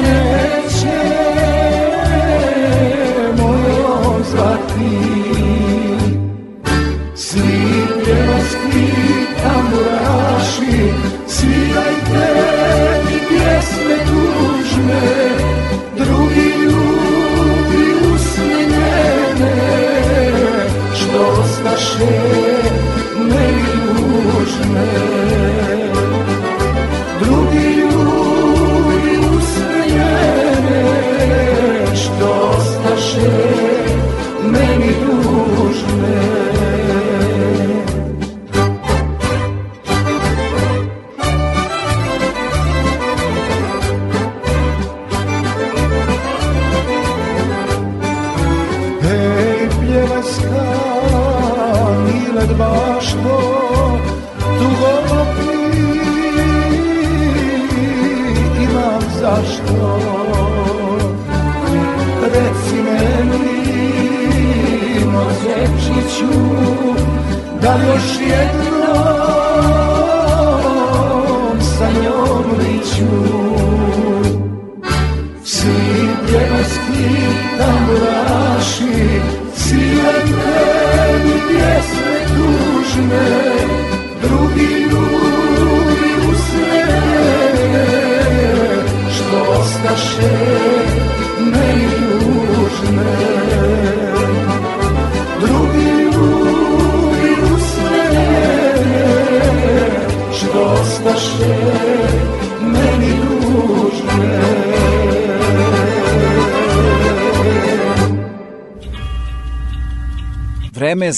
[0.00, 0.29] Vreme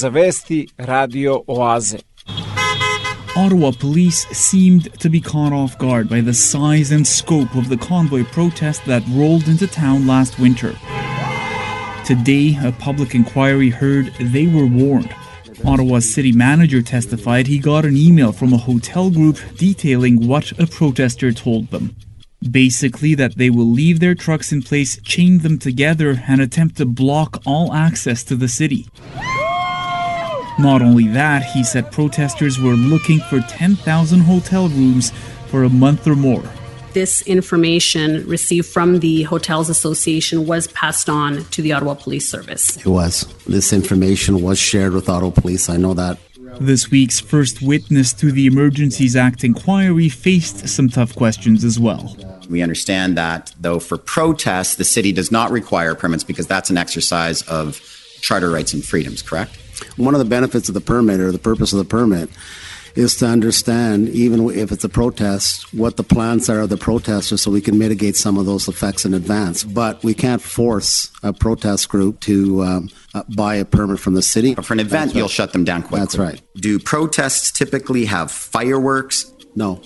[0.03, 1.99] za vesti Radio Oaze.
[3.37, 7.77] Ottawa police seemed to be caught off guard by the size and scope of the
[7.77, 10.75] convoy protest that rolled into town last winter.
[12.05, 15.15] Today, a public inquiry heard they were warned.
[15.65, 20.67] Ottawa's city manager testified he got an email from a hotel group detailing what a
[20.67, 21.95] protester told them.
[22.51, 26.87] Basically, that they will leave their trucks in place, chain them together, and attempt to
[26.87, 28.89] block all access to the city.
[30.63, 35.11] Not only that, he said protesters were looking for 10,000 hotel rooms
[35.49, 36.45] for a month or more.
[36.93, 42.77] This information received from the Hotels Association was passed on to the Ottawa Police Service.
[42.77, 43.27] It was.
[43.45, 45.69] This information was shared with Ottawa Police.
[45.69, 46.19] I know that.
[46.61, 52.17] This week's first witness to the Emergencies Act inquiry faced some tough questions as well.
[52.49, 56.79] We understand that, though, for protests, the city does not require permits because that's an
[56.79, 57.81] exercise of
[58.21, 59.59] charter rights and freedoms, correct?
[59.97, 62.31] One of the benefits of the permit or the purpose of the permit
[62.95, 67.41] is to understand, even if it's a protest, what the plans are of the protesters
[67.41, 69.65] so we can mitigate some of those effects in advance.
[69.65, 74.21] But we can't force a protest group to um, uh, buy a permit from the
[74.21, 74.55] city.
[74.55, 76.01] But for an event, That's you'll shut them down quickly.
[76.01, 76.43] That's right.
[76.57, 79.81] Do protests typically have fireworks No,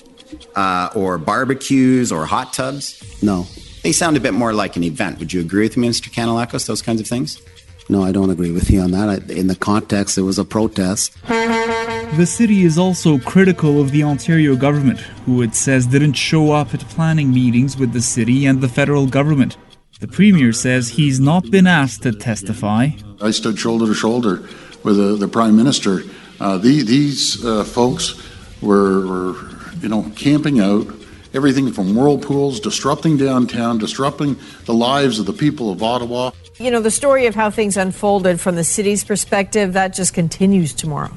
[0.57, 3.00] uh, or barbecues or hot tubs?
[3.23, 3.47] no,
[3.85, 5.21] They sound a bit more like an event.
[5.21, 6.11] Would you agree with me, Mr.
[6.11, 7.41] Canalakos, those kinds of things?
[7.88, 9.09] No, I don't agree with you on that.
[9.09, 11.16] I, in the context, it was a protest.
[11.26, 16.75] The city is also critical of the Ontario government, who it says didn't show up
[16.75, 19.57] at planning meetings with the city and the federal government.
[20.00, 22.90] The premier says he's not been asked to testify.
[23.21, 24.49] I stood shoulder to shoulder
[24.83, 26.02] with the, the prime minister.
[26.38, 28.14] Uh, the, these uh, folks
[28.61, 29.50] were, were,
[29.81, 30.87] you know, camping out.
[31.35, 36.31] Everything from whirlpools, disrupting downtown, disrupting the lives of the people of Ottawa.
[36.58, 40.72] You know, the story of how things unfolded from the city's perspective, that just continues
[40.72, 41.12] tomorrow.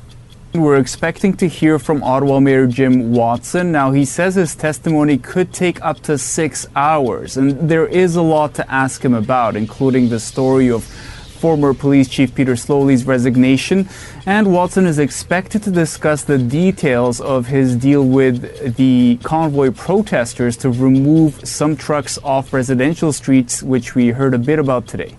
[0.53, 3.71] We're expecting to hear from Ottawa Mayor Jim Watson.
[3.71, 8.21] Now, he says his testimony could take up to six hours, and there is a
[8.21, 13.87] lot to ask him about, including the story of former police chief Peter Slowly's resignation.
[14.25, 20.57] And Watson is expected to discuss the details of his deal with the convoy protesters
[20.57, 25.15] to remove some trucks off residential streets, which we heard a bit about today.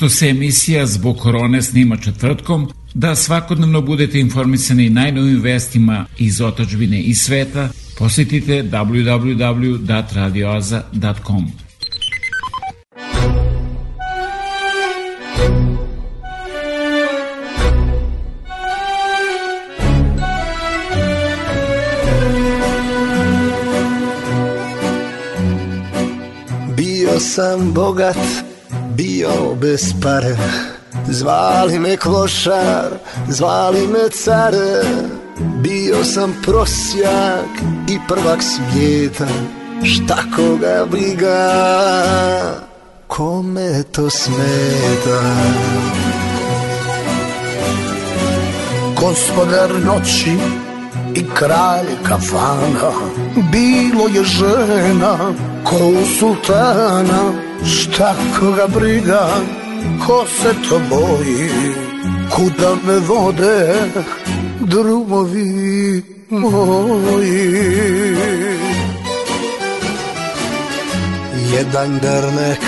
[0.00, 7.00] Pošto se emisija zbog korone snima četvrtkom, da svakodnevno budete informisani najnovim vestima iz otačbine
[7.00, 11.46] i sveta, Posjetite www.radioaza.com.
[26.76, 28.49] Bio sam bogat,
[28.96, 30.36] bio bez pare.
[31.08, 34.82] Zvali me klošar, zvali me care
[35.62, 37.48] Bio sam prosjak
[37.88, 39.26] i prvak svijeta.
[39.84, 41.50] Šta koga briga,
[43.06, 45.20] kome to smeta?
[49.00, 50.36] Gospodar noći
[51.14, 52.92] i kralj kafana.
[53.52, 55.18] Bilo je žena
[55.64, 59.28] ko sultana Šta koga briga,
[60.06, 61.50] ko se to boji?
[62.30, 63.74] Kuda me vode
[64.60, 67.66] drumovi moji?
[71.52, 72.60] Jedan dernek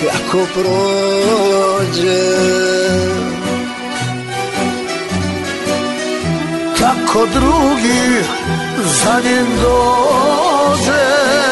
[0.00, 2.20] kako prođe.
[6.80, 8.24] Tako drugi
[9.02, 11.49] za njim dođe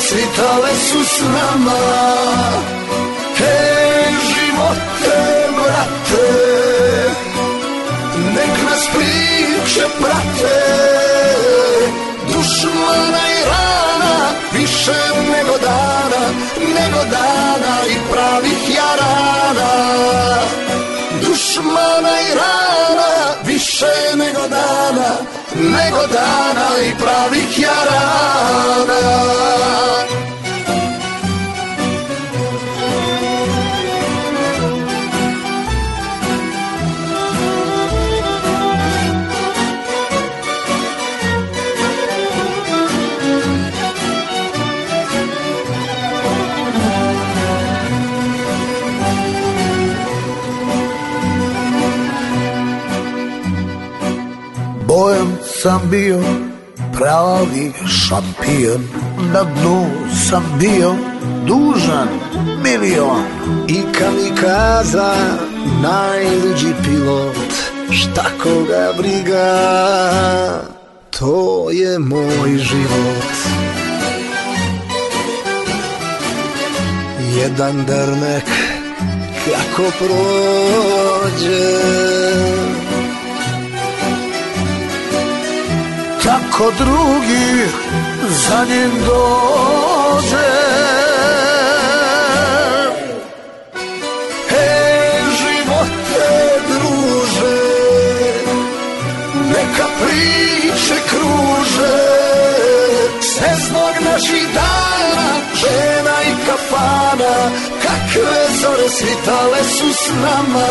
[0.00, 1.80] svitale su s nama.
[3.36, 5.18] Hej, živote,
[5.56, 6.28] brate
[8.34, 10.58] Nek nas priče prate.
[12.26, 14.14] Dušmana i rana
[14.52, 15.00] Više
[15.32, 16.22] nego dana
[16.58, 19.72] Nego dana i pravih jarana.
[21.20, 25.10] Dušmana i rana Više nego dana
[25.54, 29.06] Nego dana i pravih jarana
[54.96, 56.20] Bojem sam bio
[56.98, 58.88] pravi šampion.
[59.32, 59.86] Na dnu
[60.28, 60.94] sam bio
[61.46, 62.08] dužan
[62.62, 63.22] milion.
[63.68, 65.14] I kamikaza,
[65.82, 67.36] najluđi pilot
[67.90, 69.58] Šta koga briga,
[71.18, 73.32] to je moj život.
[77.36, 78.44] Jedan dernek
[79.44, 81.76] kako prođe
[86.26, 87.68] Tako drugi
[88.28, 90.52] za njim dođe.
[94.48, 97.56] Hej, živote druže
[99.48, 101.98] Neka priče kruže.
[103.20, 107.50] Sve zbog naših dana Žena i kafana
[107.82, 110.66] Kakve zore svitale su s nama.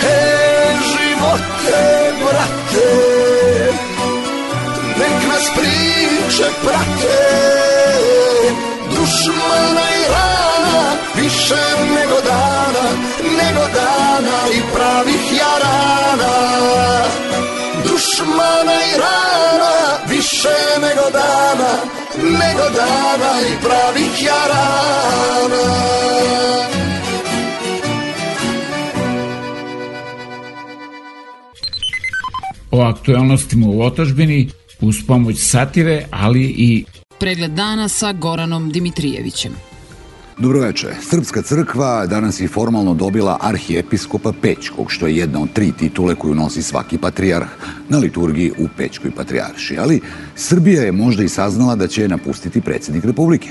[0.00, 3.89] Hej, živote, brate
[5.00, 7.20] Nek nas priče prate
[8.90, 10.82] Dušmana i rana
[11.16, 11.62] Više
[11.94, 12.86] nego dana
[13.38, 16.34] Nego dana i pravih jarana.
[17.84, 19.74] Dušmana i rana
[20.08, 21.72] Više nego dana
[22.16, 25.10] Nego dana i pravih jarana.
[32.70, 34.48] O aktualnostima u otažbini
[34.80, 36.84] uz pomoć satire, ali i
[37.18, 39.52] Pregled dana sa Goranom Dimitrijevićem.
[40.38, 40.88] Dobroveče.
[41.02, 46.34] Srpska crkva danas je formalno dobila arhijepiskopa Pećkog, što je jedna od tri titule koju
[46.34, 47.46] nosi svaki patrijarh
[47.88, 49.78] na liturgiji u Pećkoj patrijarši.
[49.78, 50.00] Ali
[50.34, 53.48] Srbija je možda i saznala da će je napustiti predsjednik Republike.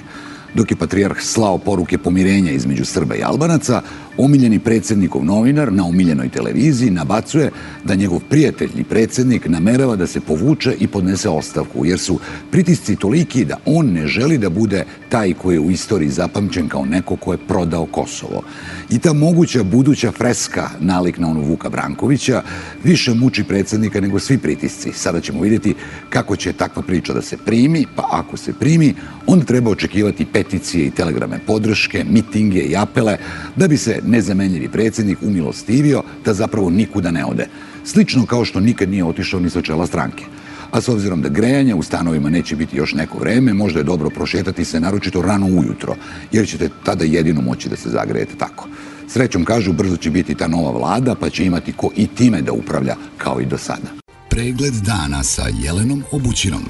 [0.54, 3.82] Dok je patrijarh slao poruke pomirenja između Srba i Albanaca,
[4.18, 7.52] omiljeni predsjednikov novinar na omiljenoj televiziji nabacuje
[7.84, 12.20] da njegov prijatelj i predsjednik namerava da se povuče i podnese ostavku, jer su
[12.52, 16.86] pritisci toliki da on ne želi da bude taj koji je u istoriji zapamćen kao
[16.86, 18.44] neko ko je prodao Kosovo.
[18.90, 22.42] I ta moguća buduća freska nalik na onu Vuka Brankovića
[22.84, 24.92] više muči predsjednika nego svi pritisci.
[24.94, 25.76] Sada ćemo vidjeti
[26.10, 28.96] kako će takva priča da se primi, pa ako se primi,
[29.28, 33.18] onda treba očekivati peticije i telegrame podrške, mitinge i apele
[33.56, 37.48] da bi se nezamenljivi predsjednik umilostivio da zapravo nikuda ne ode.
[37.86, 40.24] Slično kao što nikad nije otišao ni sa čela stranke.
[40.72, 44.10] A s obzirom da grejanja u stanovima neće biti još neko vreme, možda je dobro
[44.10, 45.96] prošetati se naročito rano ujutro,
[46.32, 48.68] jer ćete tada jedino moći da se zagrejete tako.
[49.08, 52.52] Srećom kažu, brzo će biti ta nova vlada, pa će imati ko i time da
[52.52, 53.88] upravlja kao i do sada.
[54.30, 56.64] Pregled dana sa Jelenom Obućinom.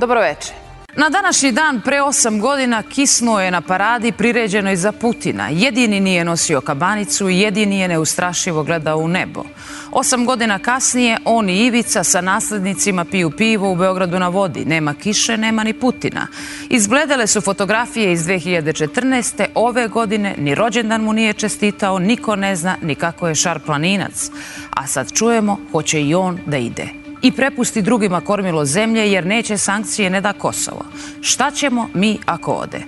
[0.00, 0.63] Dobro večer.
[0.96, 5.48] Na današnji dan pre osam godina kisnuo je na paradi priređenoj za Putina.
[5.48, 9.44] Jedini nije nosio kabanicu jedini je neustrašivo gledao u nebo.
[9.92, 14.64] Osam godina kasnije on i Ivica sa naslednicima piju pivo u Beogradu na vodi.
[14.64, 16.26] Nema kiše, nema ni Putina.
[16.70, 19.46] Izgledale su fotografije iz 2014.
[19.54, 24.30] Ove godine ni rođendan mu nije čestitao, niko ne zna ni kako je šar planinac.
[24.70, 29.58] A sad čujemo, hoće i on da ide i prepusti drugima kormilo zemlje jer neće
[29.58, 30.84] sankcije ne da Kosovo.
[31.20, 32.80] Šta ćemo mi ako ode?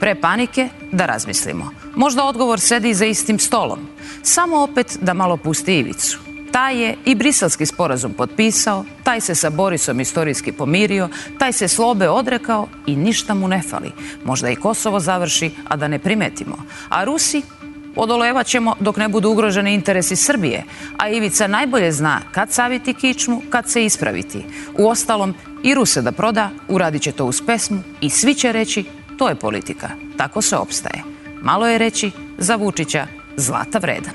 [0.00, 1.70] Pre panike da razmislimo.
[1.94, 3.78] Možda odgovor sedi za istim stolom.
[4.22, 6.18] Samo opet da malo pusti ivicu.
[6.52, 12.08] Taj je i briselski sporazum potpisao, taj se sa Borisom istorijski pomirio, taj se slobe
[12.08, 13.92] odrekao i ništa mu ne fali.
[14.24, 16.56] Možda i Kosovo završi, a da ne primetimo.
[16.88, 17.42] A Rusi
[17.96, 20.64] Odolevat ćemo dok ne budu ugroženi interesi Srbije,
[20.98, 24.44] a Ivica najbolje zna kad saviti kičmu, kad se ispraviti.
[24.78, 28.84] U ostalom, i Ruse da proda, uradit će to uz pesmu i svi će reći
[29.18, 29.88] to je politika.
[30.16, 31.02] Tako se opstaje.
[31.42, 34.14] Malo je reći za Vučića zlata vredan.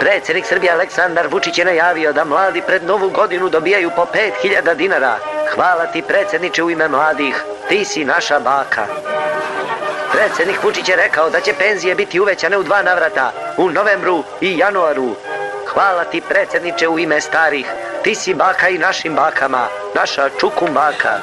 [0.00, 4.06] Predsednik Srbije Aleksandar Vučić je najavio da mladi pred novu godinu dobijaju po
[4.44, 5.35] 5000 dinara.
[5.56, 8.86] Hvala ti predsedniče u ime mladih, ti si naša baka.
[10.12, 14.58] Predsednik Vučić je rekao da će penzije biti uvećane u dva navrata, u novembru i
[14.58, 15.16] januaru.
[15.66, 17.66] Hvala ti predsedniče u ime starih,
[18.02, 21.20] ti si baka i našim bakama, naša čukum baka.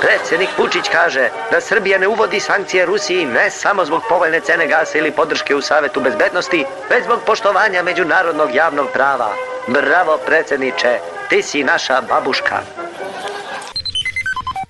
[0.00, 4.98] Predsednik Vučić kaže da Srbija ne uvodi sankcije Rusiji ne samo zbog povoljne cene gasa
[4.98, 9.30] ili podrške u Savetu bezbednosti, već zbog poštovanja međunarodnog javnog prava.
[9.66, 12.89] Bravo predsedniče, ti si naša babuška.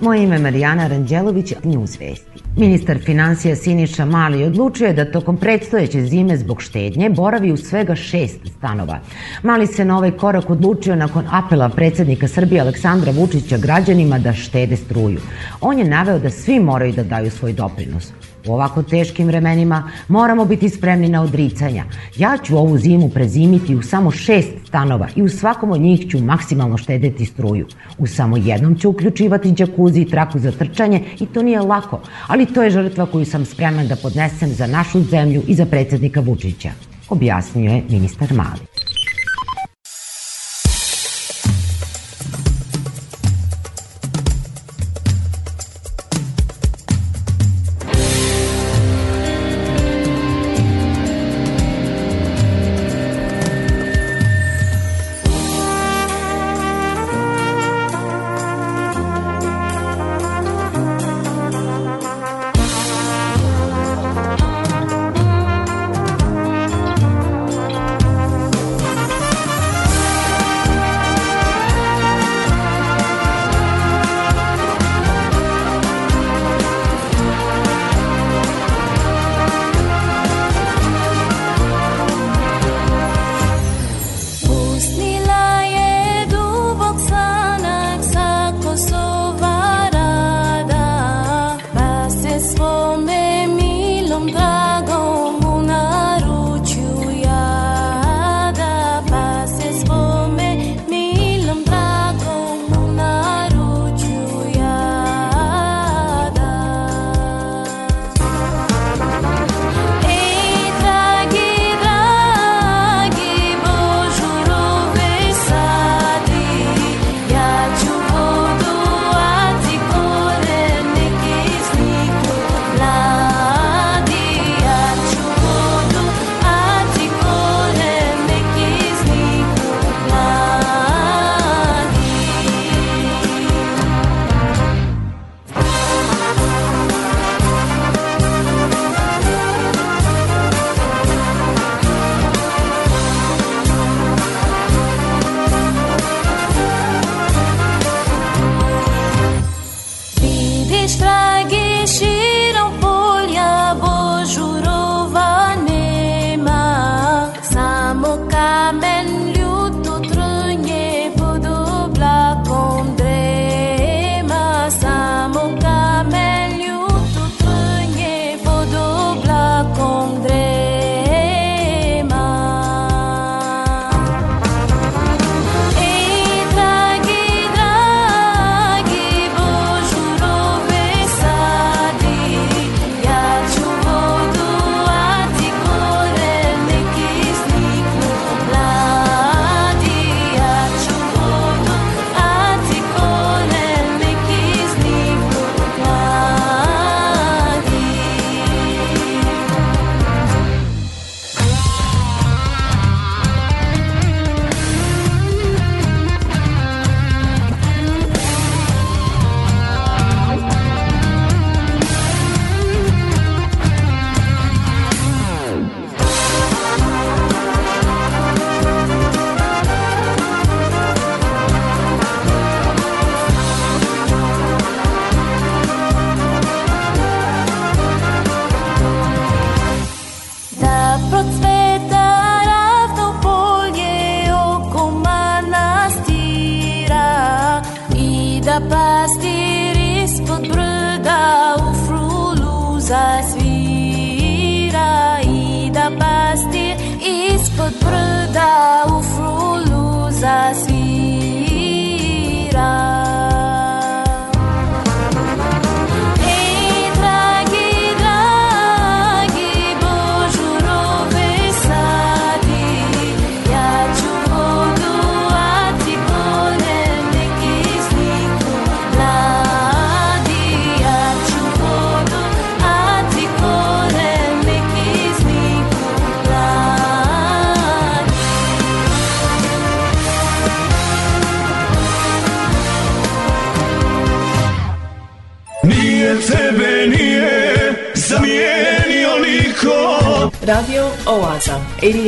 [0.01, 2.41] Moje ime je Marijana Ranđelović, News Vesti.
[2.57, 7.95] Ministar financija Siniša Mali odlučio je da tokom predstojeće zime zbog štednje boravi u svega
[7.95, 9.01] šest stanova.
[9.43, 14.77] Mali se na ovaj korak odlučio nakon apela predsednika Srbije Aleksandra Vučića građanima da štede
[14.77, 15.21] struju.
[15.61, 18.13] On je naveo da svi moraju da daju svoj doprinos.
[18.47, 21.85] U ovako teškim vremenima moramo biti spremni na odricanja.
[22.17, 26.19] Ja ću ovu zimu prezimiti u samo šest stanova i u svakom od njih ću
[26.19, 27.67] maksimalno štedeti struju.
[27.99, 32.47] U samo jednom ću uključivati džakuzi i traku za trčanje i to nije lako, ali
[32.47, 36.71] to je žrtva koju sam spreman da podnesem za našu zemlju i za predsednika Vučića,
[37.09, 38.70] objasnio je ministar Mali.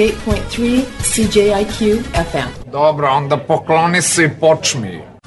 [0.02, 2.70] 98.3 CJIQ FM.
[2.72, 5.11] Dobro, onda pokloni se i počmi.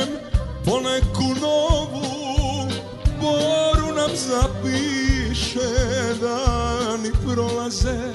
[0.00, 0.08] našem
[0.64, 2.68] poneku novu
[3.20, 5.60] boru nam zapiše
[6.20, 8.12] dani prolaze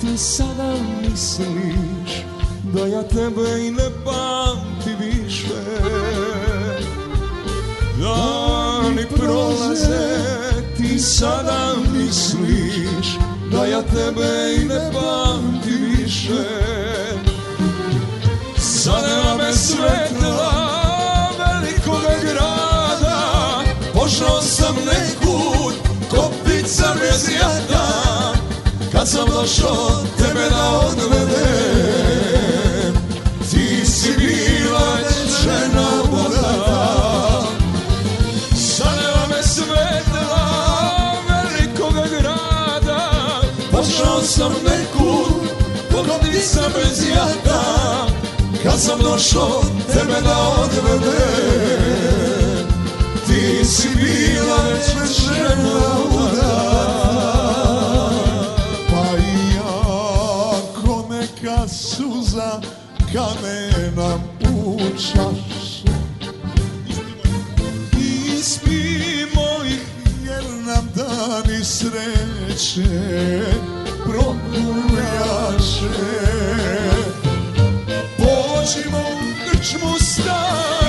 [0.00, 2.24] ti sada misliš
[2.62, 5.62] da ja tebe i ne pamti više.
[7.98, 10.08] Dani prolaze
[10.76, 13.18] ti sada misliš
[13.52, 16.44] da ja tebe i ne pamti više.
[18.56, 20.61] Zanela me svetla
[24.02, 25.74] Pošao sam nekud
[26.10, 27.86] ko ptica bez jada
[28.92, 31.34] Kad sam došao tebe da odvedem.
[33.50, 34.98] Ti si bila
[35.42, 36.52] žena voda
[38.54, 40.48] Zanela me svetla
[41.28, 43.00] velikoga grada.
[43.70, 45.48] Pošao sam nekud
[45.92, 47.62] ko ptica bez jada
[48.62, 49.62] Kad sam došao
[49.92, 52.21] tebe da odvedem
[53.42, 56.58] Ti si bila već žena luda
[58.90, 59.04] Pa
[59.54, 62.60] iako neka suza
[63.12, 65.84] kamenam u čaši
[68.38, 69.86] Ispimo ih
[70.24, 72.90] jer nam dani sreće
[74.04, 75.52] prokuljaše
[78.16, 80.81] Pođimo u krčmu staru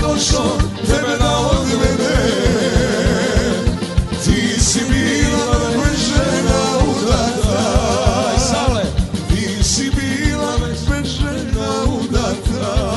[0.00, 2.16] sam došao tebe da odvede
[4.24, 5.56] Ti si bila
[5.96, 7.86] žena udata.
[9.28, 10.56] Ti si bila
[11.04, 11.68] žena
[12.00, 12.96] udata.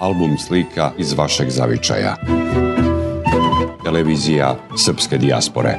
[0.00, 2.16] Album slika iz vašeg zavičaja.
[3.84, 5.78] Televizija Srpske dijaspore.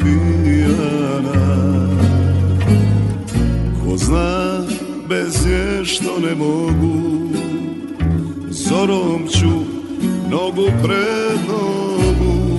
[0.00, 1.88] Su zapijana
[3.84, 4.60] Ko zna
[5.08, 7.20] bez nje što ne mogu
[8.50, 9.50] Zorom ću
[10.30, 12.58] nogu pred nogu.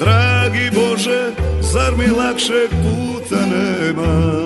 [0.00, 4.38] Dragi Bože, zar mi lakšeg puta nema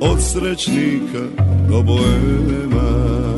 [0.00, 1.24] Od srećnika
[1.68, 3.34] do boema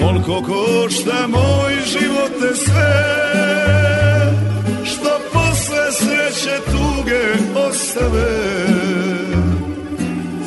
[0.00, 3.16] Koliko košta moj život te sve
[7.96, 8.66] ostave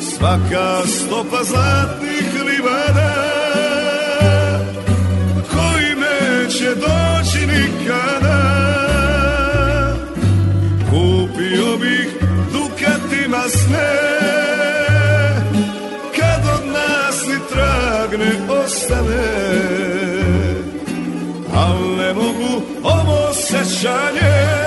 [0.00, 3.14] Svaka stopa zlatnih livada
[5.50, 8.40] Koji neće doći nikada.
[10.90, 12.08] Kupio bih
[12.52, 13.98] dukatima sve.
[16.16, 19.30] Kad od nas ni trag ne ostane
[21.54, 24.59] Al ne mogu ovo sećanje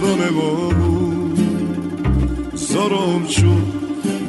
[0.00, 1.30] što ne mogu
[2.54, 3.52] Zorom ću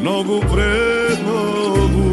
[0.03, 2.11] nogu pred nogu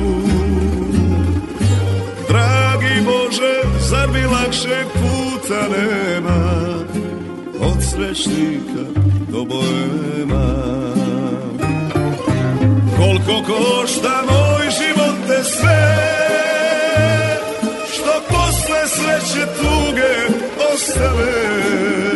[2.29, 6.65] Dragi Bože, zar mi lakšeg puta nema
[7.61, 10.55] Od srećnika do boema
[12.97, 15.97] Koliko košta moj život te sve
[17.93, 20.39] Što posle sreće tuge
[20.79, 22.08] Svaka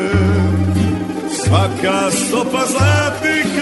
[2.10, 3.61] stopa zlatnih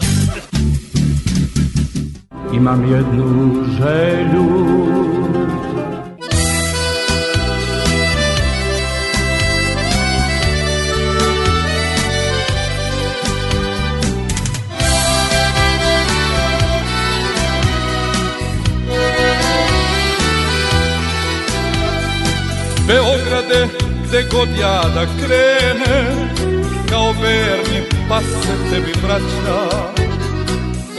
[2.51, 2.57] Oaze.
[2.57, 4.71] Imam jednu želju
[22.87, 23.67] Beograde,
[24.07, 26.29] gde god ja da krenem
[26.89, 29.91] Kao verni pas se tebi vraća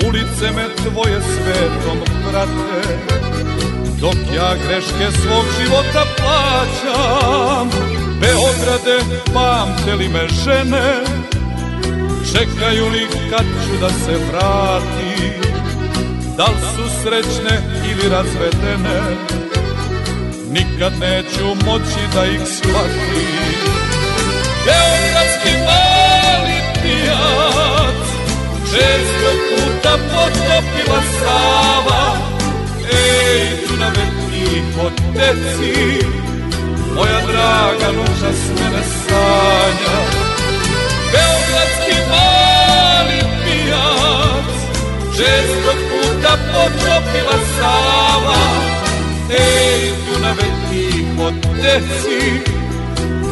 [0.09, 1.99] Ulice me tvoje svetom
[2.31, 2.99] prate
[4.01, 7.71] Dok ja greške svog života plaćam.
[8.21, 8.99] Beograde,
[9.35, 11.05] pamte li me žene
[12.33, 15.43] Čekaju li kad ću da se vratim?
[16.37, 19.01] Da li su srećne ili razvedene
[20.51, 23.73] Nikad neću moći da ih shvatim.
[24.65, 25.91] Beogradski pijac
[28.73, 32.16] Često puta potopila Sava.
[32.89, 36.07] Ej, Dunave tiho od deci
[36.95, 39.97] Moja draga noćas mene sanja.
[41.12, 44.57] Beogradski mali pijac
[45.16, 48.43] Često puta potopila Sava.
[49.31, 52.41] Ej, Dunave tih od deci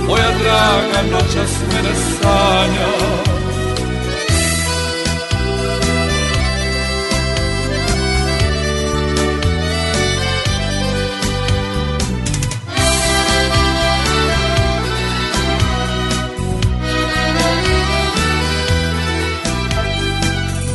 [0.07, 3.30] Moja draga noćas mene sanja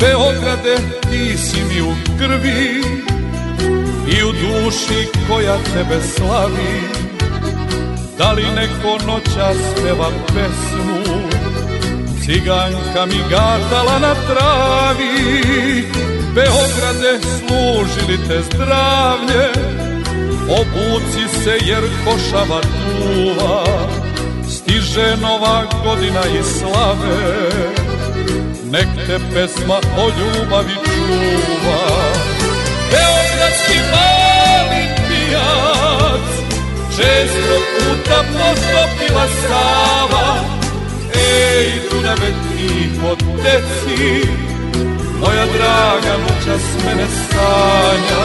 [0.00, 0.76] Beograde,
[1.10, 2.82] ti si mi u krvi
[4.08, 6.80] i u duši koja tebe slavi.
[8.18, 11.28] Da li neko noća speva pesmu,
[12.24, 15.84] ciganka mi gatala na travi.
[16.34, 19.48] Beograde, služili te zdravlje,
[20.48, 23.64] obuci se jer košava tuva.
[24.48, 27.50] Stiže nova godina i slave,
[28.76, 31.78] nek te pesma o ljubavi čuva.
[32.90, 36.28] Beogradski mali pijac,
[36.96, 40.26] često puta postopila Sava.
[41.14, 44.28] Ej, Dunave tiho teci,
[45.20, 48.22] moja draga noćas mene sanja.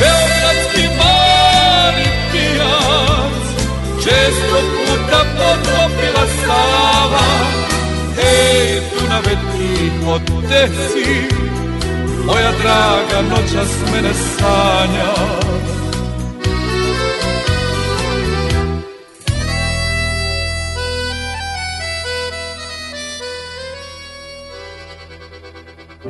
[0.00, 3.44] Beogradski mali pijac,
[4.04, 7.28] često puta potopila Sava.
[8.18, 11.28] Ej, Dunave tiho teci,
[12.26, 15.12] moja draga noćas mene sanja.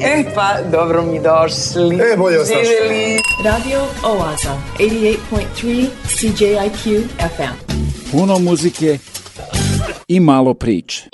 [0.01, 1.97] E pa, dobro mi došli.
[2.13, 2.39] E, bolje.
[2.45, 3.23] Živjeli.
[3.45, 7.77] Radio Oaza, 88.3 CJIQ FM.
[8.13, 8.99] Puno muzike
[10.09, 11.09] i malo priče.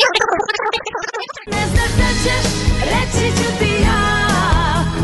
[1.46, 4.24] Reći ću ti ja,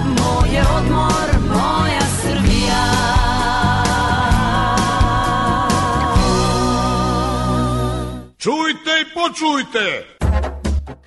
[0.04, 2.84] moj je odmor, moja Srbija.
[8.38, 10.04] Čujte i počujte!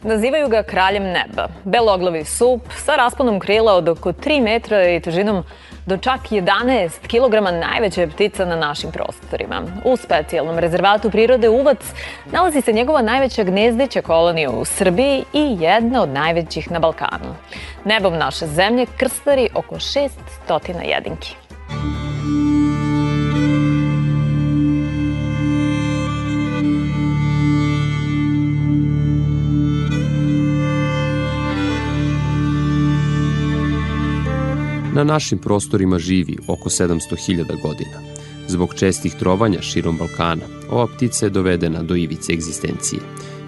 [0.01, 1.47] Nazivaju ga kraljem neba.
[1.63, 5.43] Beloglavi sup sa rasponom krila od oko 3 metra i težinom
[5.85, 9.61] do čak 11 kg najveća ptica na našim prostorima.
[9.85, 11.77] U specijalnom rezervatu prirode Uvac
[12.31, 17.35] nalazi se njegova najveća gnezdeća kolonija u Srbiji i jedna od najvećih na Balkanu.
[17.85, 20.09] Nebom naše zemlje krstari oko 600
[20.83, 21.35] jedinki.
[34.95, 37.97] Na našim prostorima živi oko 700.000 godina.
[38.47, 43.01] Zbog čestih trovanja širom Balkana, ova ptica je dovedena do ivice egzistencije.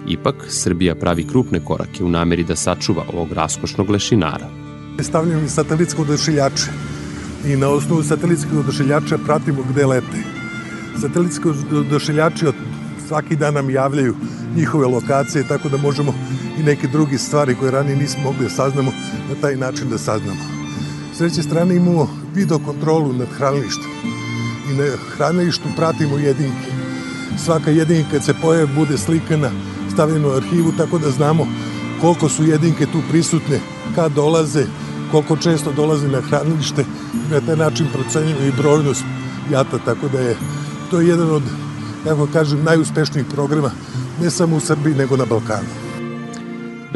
[0.08, 4.48] Ipak, Srbija pravi krupne korake u nameri da sačuva ovog raskošnog lešinara.
[5.00, 6.70] Stavljam i satelitske odašiljače
[7.46, 10.22] i na osnovu satelitskih odašiljača pratimo gde lete.
[11.00, 12.54] Satelitski odašiljači od
[13.08, 14.14] svaki dan nam javljaju
[14.56, 16.14] njihove lokacije, tako da možemo
[16.58, 18.90] i neke druge stvari koje ranije nismo mogli da saznamo,
[19.28, 20.55] na taj način da saznamo.
[21.16, 23.90] S treće strane imamo video kontrolu nad hranilištem
[24.70, 24.84] i na
[25.16, 26.70] hranilištu pratimo jedinke.
[27.44, 29.50] Svaka jedinka kad se pojave bude slikana,
[29.92, 31.46] stavljena u arhivu, tako da znamo
[32.00, 33.60] koliko su jedinke tu prisutne,
[33.94, 34.66] kad dolaze,
[35.10, 36.84] koliko često dolaze na hranilište
[37.30, 39.04] na taj način procenjujemo i brojnost
[39.50, 40.36] jata, tako da je
[40.90, 41.42] to je jedan od,
[42.04, 43.70] kako kažem, najuspešnijih programa,
[44.22, 45.85] ne samo u Srbiji, nego na Balkanu.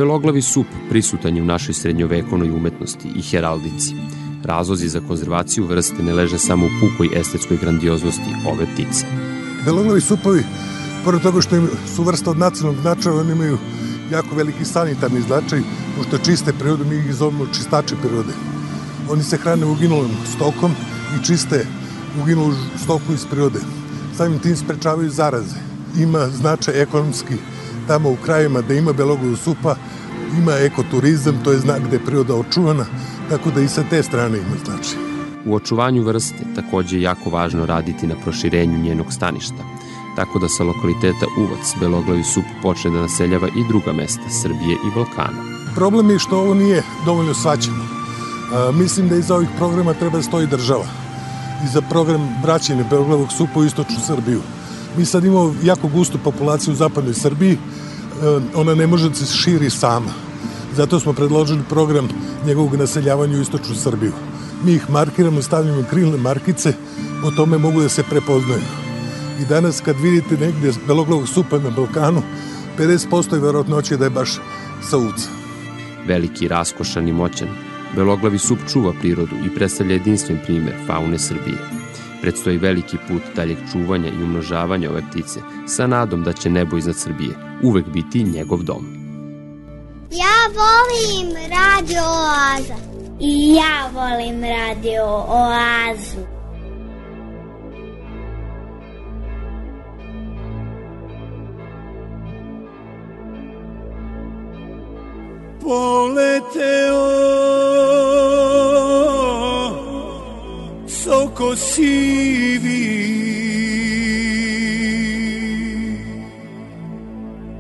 [0.01, 3.95] Beloglavi sup prisutan je u našoj srednjovekovnoj umetnosti i heraldici.
[4.45, 9.07] Razlozi za konzervaciju vrste ne leže samo u pukoj estetskoj grandioznosti ove ptice.
[9.65, 10.45] Beloglavi supovi,
[11.05, 11.57] pored toga što
[11.97, 13.59] su vrsta od nacionalnog značaja, oni imaju
[14.13, 15.61] jako veliki sanitarni značaj,
[15.97, 18.33] pošto čiste prirode, mi ih zovemo čistači prirode.
[19.11, 20.73] Oni se hrane uginulom stokom
[21.17, 21.67] i čiste
[22.23, 23.61] uginulu stoku iz prirode.
[24.17, 25.57] Samim tim sprečavaju zaraze.
[25.99, 27.35] Ima značaj ekonomski
[27.91, 29.75] tamo u krajima da ima beloglavu supa,
[30.39, 32.85] ima ekoturizam, to je znak da je priroda očuvana,
[33.29, 34.99] tako da i sa te strane ima značaj.
[35.47, 39.65] U očuvanju vrste takođe je jako važno raditi na proširenju njenog staništa,
[40.17, 44.95] tako da sa lokaliteta Uvac Beloglavi sup počne da naseljava i druga mesta Srbije i
[44.95, 45.43] Balkana.
[45.75, 47.85] Problem je što ovo nije dovoljno svaćeno.
[48.53, 50.87] A, mislim da iza ovih programa treba da stoji država
[51.65, 54.41] i za program vraćanja beloglavog supa u istočnu Srbiju.
[54.97, 57.59] Mi sad imamo jako gustu populaciju u zapadnoj Srbiji, e,
[58.55, 60.13] ona ne može da se širi sama.
[60.77, 62.09] Zato smo predložili program
[62.47, 64.13] njegovog naseljavanja u istočnu Srbiju.
[64.65, 66.73] Mi ih markiramo, stavljamo krilne markice
[67.23, 68.63] po tome mogu da se prepoznaju.
[69.41, 72.23] I danas kad vidite negde beloglavog supa na Balkanu,
[72.79, 74.31] 50% je verovatnoće da je baš
[74.91, 75.29] sa uca.
[76.07, 77.49] Veliki, raskošan i moćan,
[77.97, 81.80] beloglavi sup čuva prirodu i predstavlja jedinstven primer faune Srbije.
[82.21, 86.97] Predstoji veliki put daljeg čuvanja i umnožavanja ove ptice sa nadom da će nebo iznad
[86.97, 87.31] Srbije
[87.63, 89.01] uvek biti njegov dom.
[90.11, 92.75] Ja volim Radio Oaza.
[93.21, 96.21] I ja volim Radio Oazu.
[105.61, 107.11] Poleteo
[111.41, 112.85] così vi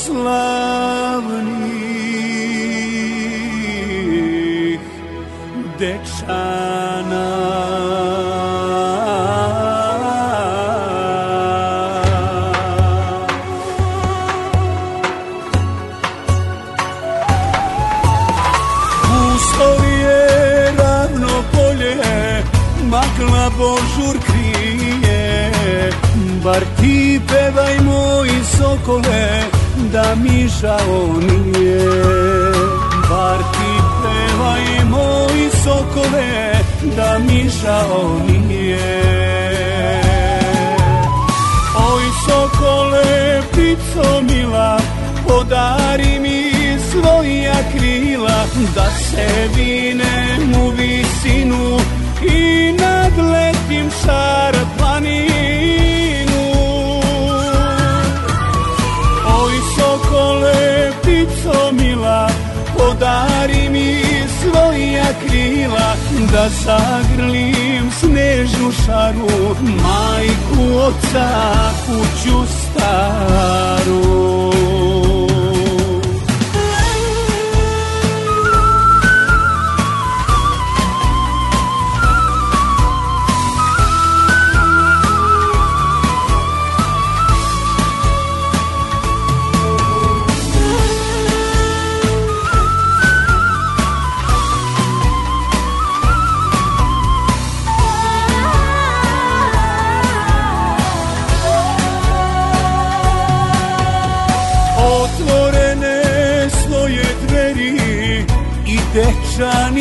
[0.00, 1.60] slavných
[5.76, 7.40] dečanách.
[22.90, 25.50] magla božur krije
[26.44, 29.49] Bar ti pevaj moji sokole
[29.92, 31.88] da mi žao nije.
[33.10, 33.70] Bar ti
[34.02, 36.52] pevaj moji sokole,
[36.96, 39.20] da mi žao nije.
[41.76, 44.78] Oj sokole, ptico mila,
[45.28, 46.52] podari mi
[46.90, 51.78] svoja krila, da se vinem u visinu
[52.22, 54.39] i nadletim šar
[66.40, 69.28] da zagrlim snežnu šaru,
[69.62, 71.28] majku oca,
[71.86, 74.00] kuću staru.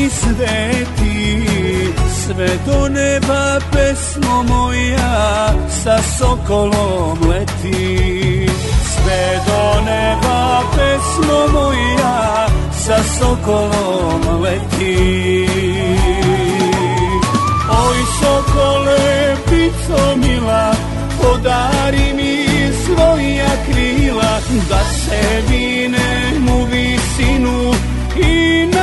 [0.10, 1.50] Sveti
[2.30, 8.46] Sve neba pesmo moja sa sokolom leti.
[8.86, 15.48] Sve do neba pesmo moja sa sokolom leti.
[17.70, 20.72] Oj sokole, pico mila,
[21.22, 22.36] podari mi
[22.86, 24.40] svoja krila,
[24.70, 27.74] da se vinem u visinu
[28.16, 28.79] i nadletim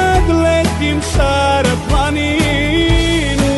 [1.16, 3.54] šar planinu.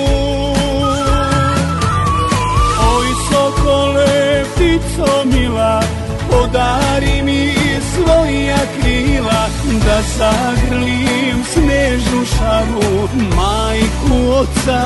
[2.94, 5.82] Oj sokole, ptico mila,
[6.30, 7.54] podari mi
[7.94, 9.42] svoja krila,
[9.86, 14.82] da zagrlim snežnu šaru, majku oca,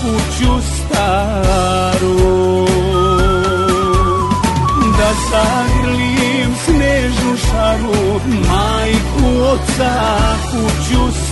[0.00, 2.16] kuću staru.
[4.98, 9.92] Da zagrlim snežnu šaru, majku oca,
[10.50, 11.29] kuću staru.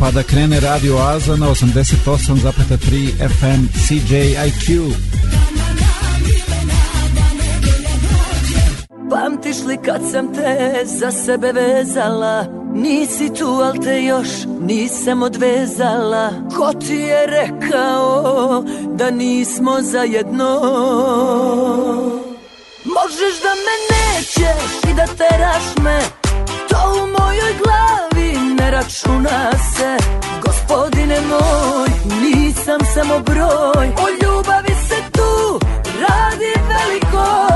[0.00, 4.92] Pa da krene Radio Aza na 88,3 FM CJIQ.
[9.10, 12.46] Pamtiš li kad sam te za sebe vezala?
[12.74, 14.28] Nisi tu, al te još
[14.60, 20.60] nisam odvezala Ko ti je rekao da nismo zajedno?
[22.84, 26.00] Možeš da me nećeš i da teraš me
[26.68, 29.96] To u mojoj glavi ne računa se.
[30.42, 31.88] Gospodine moj,
[32.22, 35.60] nisam samo broj O ljubavi se tu
[36.00, 37.49] radi veliko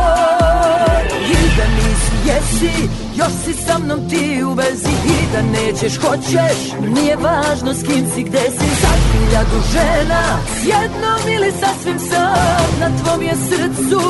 [2.54, 2.88] I nisi, jesi jesi
[3.18, 6.58] Još si sa mnom ti u vezi I da nećeš, hoćeš.
[6.94, 8.68] Nije važno s kim si, gde si?
[8.82, 10.22] Za hiljadu žena
[10.60, 12.66] S jednom ili sasvim sam.
[12.80, 14.02] Na tvom je srcu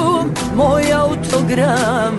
[0.56, 2.14] Moj autogram.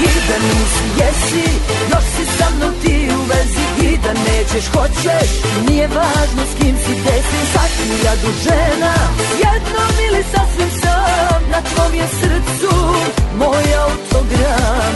[0.00, 1.50] I da nisi, jesi
[1.90, 5.30] Još si sa mnom ti u vezi I da nećeš, hoćeš.
[5.68, 7.38] Nije važno s kim si, gde si?
[7.52, 8.94] Za hiljadu žena
[9.44, 11.42] jednom ili sasvim sam.
[11.50, 14.94] Na tvom je srcu Moj autogram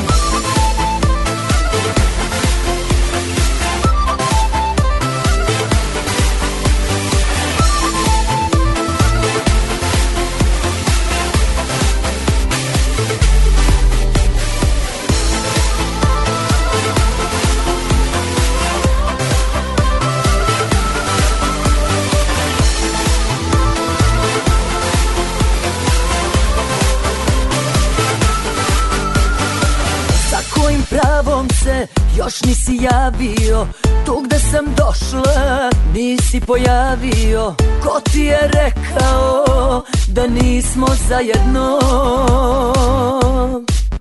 [32.82, 33.66] javio
[34.06, 37.54] Tu gde sam došla nisi pojavio.
[37.82, 41.78] Ko ti je rekao da nismo zajedno?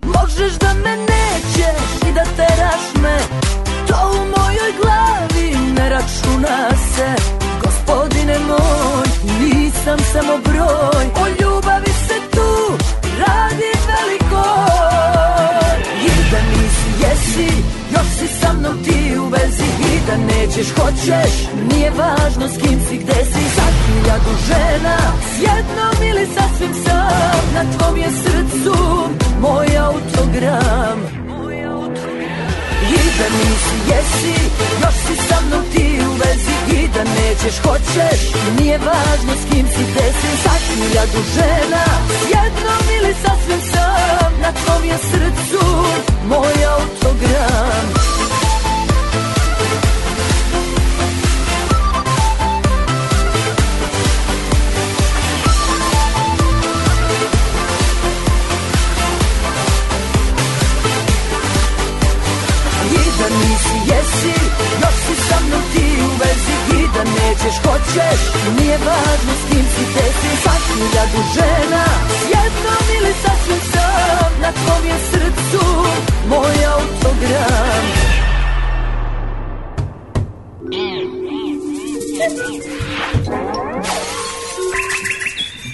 [0.03, 3.17] Možeš da me nećeš i da teraš me.
[3.87, 7.15] To u mojoj glavi ne računa se.
[7.63, 9.07] Gospodine moj,
[9.39, 11.05] nisam samo broj.
[11.23, 11.60] O ljubavi
[18.61, 21.33] mnom ti u vezi I da nećeš, hoćeš,
[21.71, 24.97] nije važno s kim si, gde si Za hiljadu žena,
[25.31, 28.77] s jednom ili sasvim sam Na tvom je srcu
[29.41, 30.99] moj autogram.
[32.95, 34.37] I da nisi, jesi,
[34.81, 38.19] još si sa mnom ti u vezi I da nećeš, hoćeš,
[38.59, 41.85] nije važno s kim si, gde si Za hiljadu žena,
[42.19, 45.65] s jednom ili sasvim sam Na tvom je srcu
[46.29, 48.20] moj autogram
[65.73, 68.19] ti u vezi I da nećeš, hoćeš,
[68.57, 71.83] nije važno s kim si, gde si Za hiljadu žena,
[72.19, 75.65] s jednom ili sasvim sam Na tvom je srcu
[76.29, 77.85] moj autogram.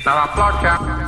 [0.02, 0.74] Stava ploča.
[0.78, 1.07] Uvek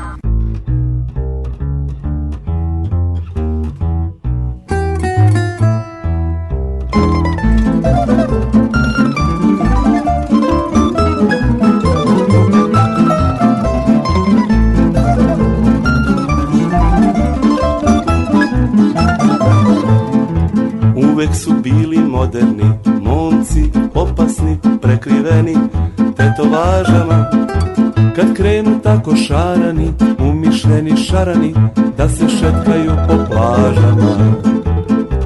[28.20, 31.54] Kad krenu tako šarani, umišljeni šarani
[31.98, 34.34] Da se šetkaju po plažama.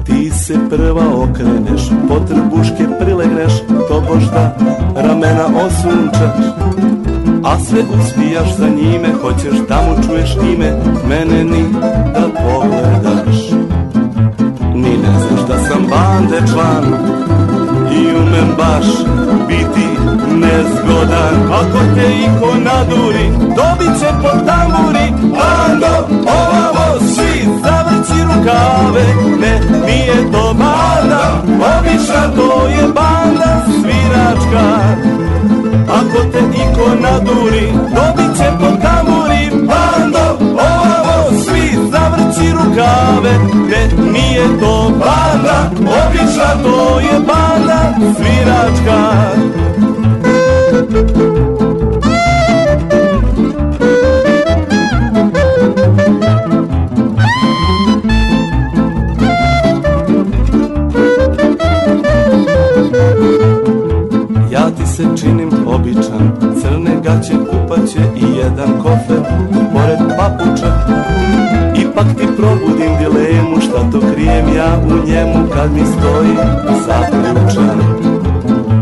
[0.06, 3.52] Ti se prva okreneš, po trbuške prilegneš
[3.88, 4.56] Tobož da
[4.96, 6.46] ramena osunčaš
[7.44, 10.72] A sve uspijaš za njime, hoćeš da mu čuješ ime
[11.08, 11.64] Mene ni
[12.14, 13.50] da pogledaš.
[14.74, 16.84] Ni ne znaš da sam bande član
[17.94, 18.86] I umem baš
[19.48, 19.86] biti
[20.42, 21.34] nezgodan.
[21.52, 23.26] Ako te iko naduri,
[23.56, 25.06] dobit će po tamburi.
[25.22, 25.94] Bando,
[26.38, 29.04] ovamo, svi zavrći rukave
[29.40, 34.66] Ne, nije to banda, obična to je banda sviračka.
[35.88, 39.50] Ako te iko naduri, dobit će po tamburi.
[39.52, 43.38] Bando, ovamo, svi zavrći rukave
[43.70, 43.88] Ne,
[44.60, 49.24] to banda, obična to je banda sviračka.
[64.50, 69.22] Ja ti se činim običan Crne gaće, kupaće i jedan kofer
[69.72, 71.43] Pored papuča
[74.24, 76.36] Krijem ja u njemu Kad mi stoji
[76.86, 77.80] zaključan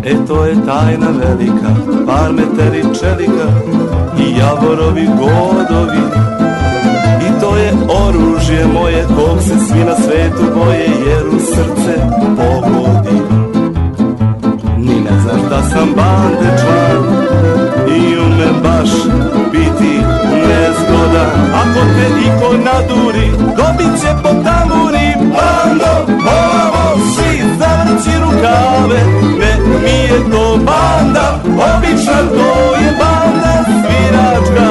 [0.04, 1.68] E to je tajna velika
[2.06, 3.48] Par meteri čelika
[4.18, 6.02] I javorovi godovi.
[7.20, 11.94] I to je oružje moje Kog se svi na svetu boje Jer u srce
[12.36, 13.20] pogodi
[14.76, 17.02] Ni ne znaš da sam bande član
[17.96, 18.90] I umem baš
[19.52, 19.98] biti
[20.48, 21.30] nezgodan.
[21.54, 24.08] Ako te iko naduri Dobit će
[25.42, 25.48] po
[28.24, 29.00] rukave
[29.38, 29.52] Ne,
[29.84, 34.70] nije to banda Obična to je banda sviračka.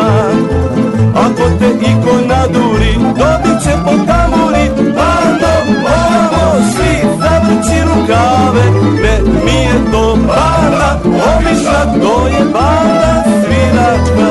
[1.15, 5.53] Ako te iko naduri Dobit će po tamburi Bando,
[5.86, 8.65] ovamo svi Zavrći rukave
[9.01, 9.15] Ne,
[9.45, 14.30] nije to banda Obična to je banda sviračka.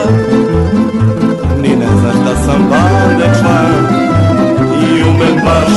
[1.63, 4.10] Ni ne znaš da sam bande član
[5.21, 5.73] Umem baš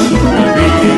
[0.56, 0.92] biti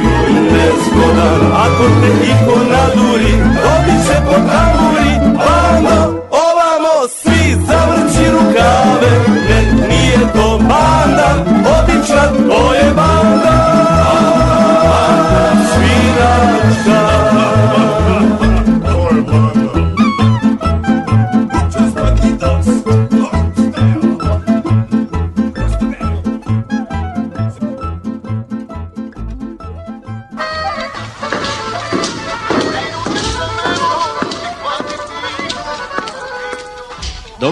[0.53, 9.11] nezgodan Ako te iko naduri Dobit će po tamburi Bando, ovamo svi Zavrći rukave
[9.49, 10.59] Ne, nije to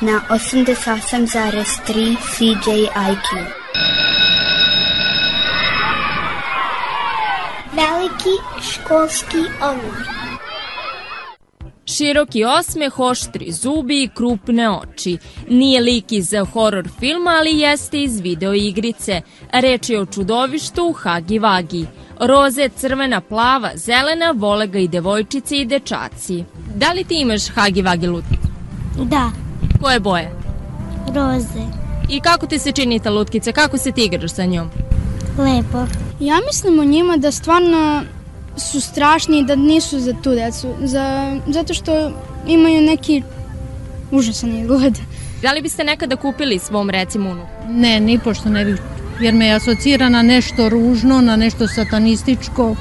[0.00, 3.28] Na 88,3 CJIQ.
[7.72, 10.20] Veliki školski omor.
[11.86, 15.18] Široki osmeh, oštri zubi i krupne oči.
[15.48, 19.20] Nije lik iz horor filma, ali jeste iz video igrice.
[19.52, 21.86] Reč je o čudovištu Hagi Vagi.
[22.20, 26.44] Roze, crvena, plava, zelena, vole ga i devojčice i dečaci.
[26.74, 28.48] Da li ti imaš Hagi Vagi lutnicu?
[29.04, 29.30] Da,
[29.80, 30.30] Koje boje?
[31.14, 31.62] Roze.
[32.08, 33.52] I kako ti se čini ta lutkica?
[33.52, 34.70] Kako se ti igraš sa njom?
[35.38, 35.86] Lepo.
[36.20, 38.02] Ja mislim o njima da stvarno
[38.56, 40.74] su strašni i da nisu za tu decu.
[40.82, 42.12] Za, zato što
[42.46, 43.22] imaju neki
[44.10, 44.98] užasan izgled.
[45.42, 47.46] Da li biste nekada kupili svom recimo unu?
[47.68, 48.76] Ne, ni pošto ne bih,
[49.20, 52.76] jer me asocira na nešto ružno, na nešto satanističko.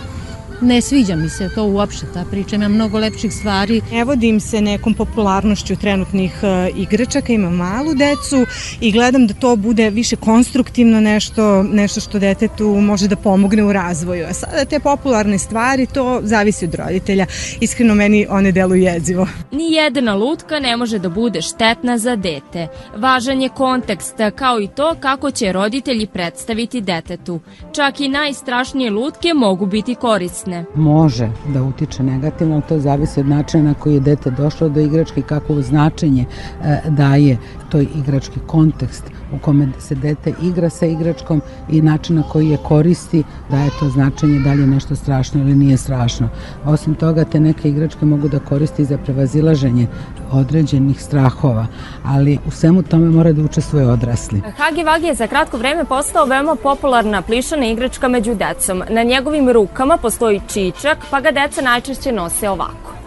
[0.62, 3.82] Ne sviđa mi se to uopšte, ta priča ima mnogo lepših stvari.
[3.92, 8.46] Ne vodim se nekom popularnošću trenutnih uh, igračaka, imam malu decu
[8.82, 13.74] i gledam da to bude više konstruktivno nešto, nešto što detetu može da pomogne u
[13.74, 14.26] razvoju.
[14.26, 17.26] A sada te popularne stvari, to zavisi od roditelja.
[17.60, 19.28] Iskreno meni one deluju jezivo.
[19.52, 22.68] Ni jedna lutka ne može da bude štetna za dete.
[22.96, 27.40] Važan je kontekst, kao i to kako će roditelji predstaviti detetu.
[27.76, 30.66] Čak i najstrašnije lutke mogu biti korisne korisne.
[30.76, 34.80] Može da utiče negativno, ali to zavisi od načina na koji je dete došlo do
[34.80, 36.26] igračke i kako značenje
[36.64, 37.38] e, daje
[37.70, 42.58] toj igrački kontekst u kome se dete igra sa igračkom i način na koji je
[42.58, 46.30] koristi daje to značenje da li je nešto strašno ili nije strašno.
[46.66, 49.88] Osim toga, te neke igračke mogu da koristi za prevazilaženje
[50.32, 51.68] određenih strahova,
[52.04, 54.42] ali u svemu tome mora da učestvuje odrasli.
[54.58, 58.84] Hagi Vagi je za kratko vreme postao veoma popularna plišana igračka među decom.
[58.90, 62.99] Na njegovim rukama postoji čičak, pa ga deca najčešće nose ovako.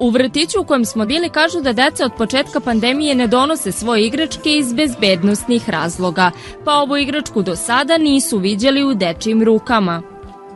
[0.00, 4.06] U vrtiću u kojem smo bili kažu da deca od početka pandemije ne donose svoje
[4.06, 6.30] igračke iz bezbednostnih razloga,
[6.64, 10.02] pa ovu igračku do sada nisu viđali u dečijim rukama.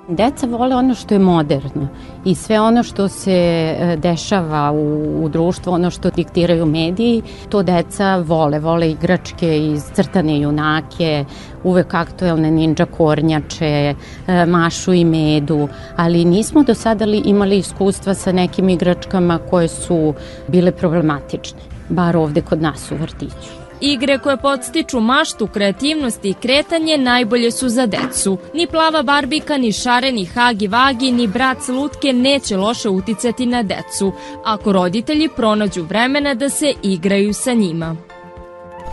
[0.09, 1.89] Deca vole ono što je moderno
[2.25, 7.63] i sve ono što se e, dešava u, u društvu, ono što diktiraju mediji, to
[7.63, 8.59] deca vole.
[8.59, 11.25] Vole igračke iz crtane junake,
[11.65, 13.95] uvek aktuelne ninja kornjače,
[14.27, 19.69] e, mašu i medu, ali nismo do sada li imali iskustva sa nekim igračkama koje
[19.69, 20.15] su
[20.49, 23.64] bile problematične, bar ovde kod nas u vrtiću.
[23.87, 28.39] Igre koje podstiču maštu, kreativnost i kretanje najbolje su za decu.
[28.55, 34.13] Ni plava barbika, ni šareni hagi vagi, ni brat lutke neće loše uticati na decu,
[34.45, 37.97] ako roditelji pronađu vremena da se igraju sa njima.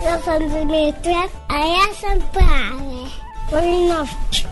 [0.06, 3.02] Ja sam Dimitra, a ja sam Prave.
[3.52, 4.46] Volim noć.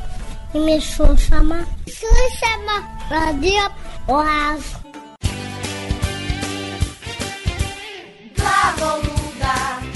[0.53, 1.55] I mi slušamo.
[1.85, 2.75] Slušamo
[3.11, 3.61] radio
[4.07, 4.77] Oazu.
[8.35, 9.88] Glavo luda,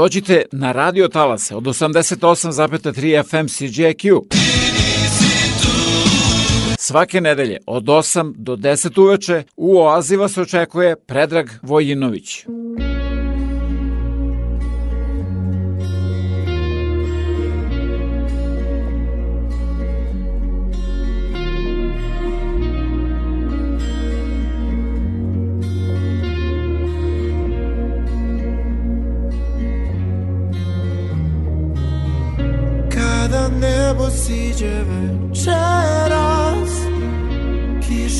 [0.00, 4.20] Dođite na radio talase od 88,3 FM CJQ.
[6.78, 12.46] Svake nedelje od 8 do 10 uveče u Oazi vas očekuje Predrag Vojinović.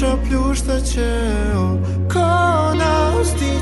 [0.00, 1.64] Kisha plush të qeo
[2.08, 2.94] Kona
[3.28, 3.59] sti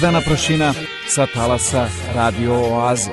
[0.00, 0.74] Gvozdana prašina
[1.08, 3.10] sa talasa Radio Oaze.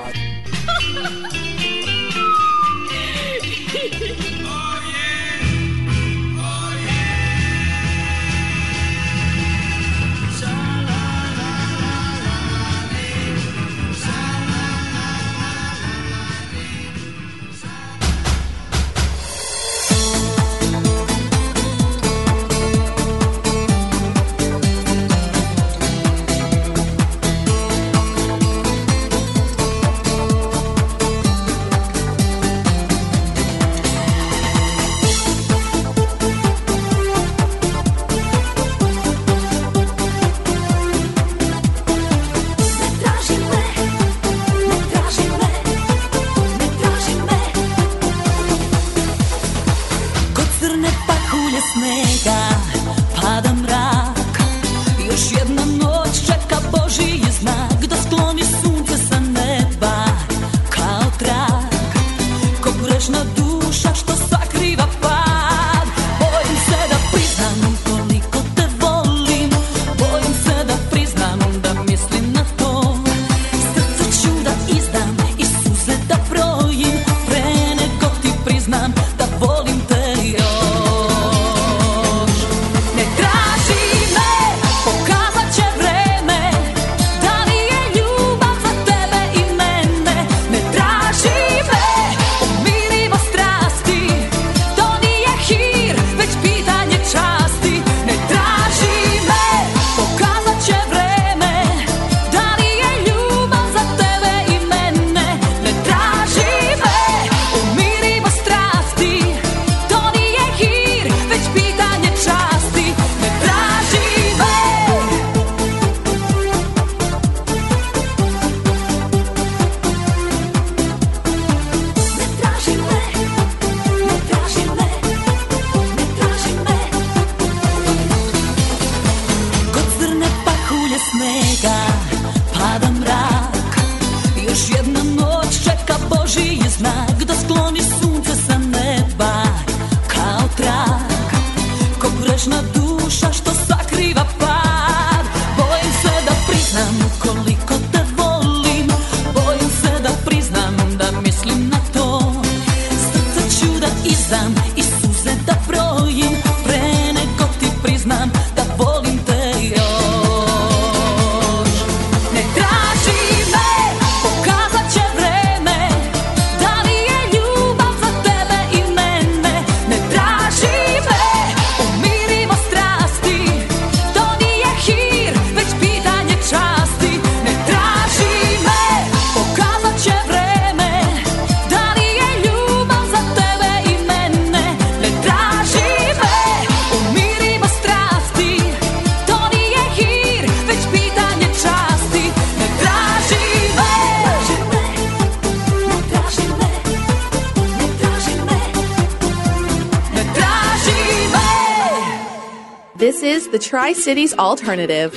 [203.88, 205.15] Tri Cities Alternative.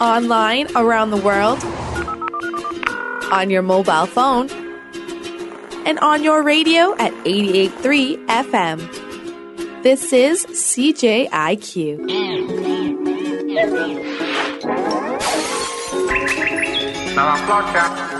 [0.00, 1.58] Online around the world,
[3.32, 4.48] on your mobile phone,
[5.84, 9.82] and on your radio at 88.3 FM.
[9.82, 11.98] This is CJIQ.
[17.16, 18.11] Ploča.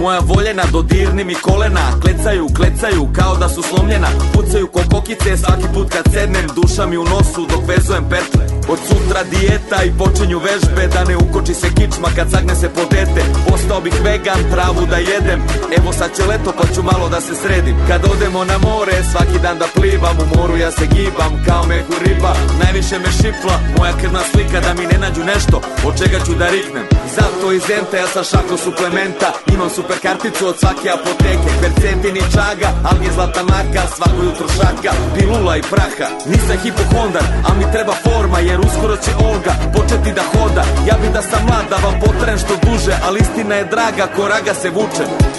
[0.00, 4.08] Moja voljena, dodirni mi kolena Klecaju, klecaju, kao da su slomljena.
[4.32, 8.78] Pucaju ko kokice svaki put kad sednem Duša mi u nosu dok vezujem pertle Od
[8.88, 13.22] sutra dijeta i počinju vežbe Da ne ukoči se kičma kad sagne se po dete
[13.48, 15.40] Postao bih vegan, travu da jedem.
[15.78, 17.76] Evo sad će leto pa ću malo da se sredim.
[17.88, 21.94] Kad odemo na more, svaki dan da plivam U moru ja se gibam, kao mehu
[22.04, 22.32] riba.
[22.62, 25.56] Najviše me šipla, moja krvna slika Da mi ne nađu nešto,
[25.86, 29.28] od čega ću da riknem Zato iz enta ja sam šako suplementa.
[29.54, 31.50] Imam super karticu od svake apoteke.
[31.62, 37.54] Percentin i čaga, alge zlata maka Svako jutro šaka, pilula i praha Nisam hipohondar, a
[37.58, 40.62] mi treba forma Jer uskoro će Olga početi da hoda.
[40.88, 44.28] Ja bi da sam mlad, da vam potrem što duže Ali istina je draga, ko
[44.28, 45.35] raga se vuče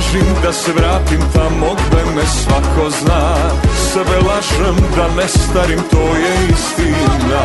[0.00, 3.36] tražim da se vratim tamo gde me svako zna.
[3.92, 7.44] Sebe lažem da ne starim, to je istina.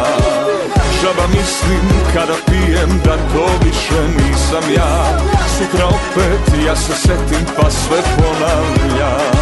[1.01, 1.81] Žaba mislim
[2.13, 5.19] kada pijem da to više nisam ja.
[5.57, 9.34] Sutra opet ja se setim pa sve ponavljam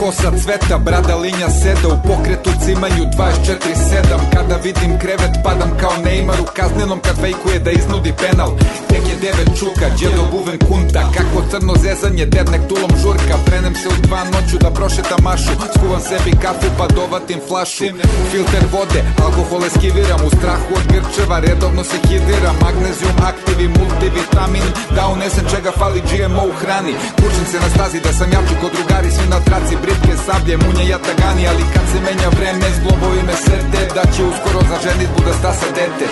[0.00, 6.40] kosa cveta, brada linja seda U pokretu cimanju 24-7 Kada vidim krevet padam kao Neymar
[6.40, 8.50] U kaznenom kad fejkuje da iznudi penal.
[8.88, 13.34] Tek je devet čuka, djedo buven kunta Kako crno zezanje, dednek tulom žurka.
[13.46, 17.84] Prenem se u dva noću da prošetam mašu Skuvam sebi kafu pa dovatim flašu.
[18.30, 22.56] Filter vode, alkohol eskiviram U strahu od grčeva, redovno se hidiram.
[22.64, 24.66] Magnezijum, aktivi, multivitamin
[24.96, 26.94] Da unesem čega fali GMO u hrani.
[27.20, 30.84] Kučim se na stazi da sam jači kod drugari Svi na traci, britke, sablje, munje,
[30.88, 35.32] jatagani Ali kad se menja vreme, zglobovi me srte Da će uskoro za ženitbu da
[35.32, 36.06] stasa dete.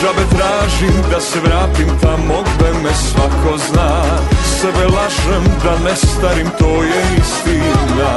[0.00, 3.90] Žabe tražim da se vratim tamo gde me svako zna.
[4.60, 8.12] Sebe lažem da ne starim, to je istina.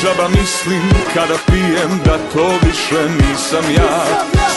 [0.00, 0.82] Žaba mislim
[1.14, 3.96] kada pijem da to više nisam ja.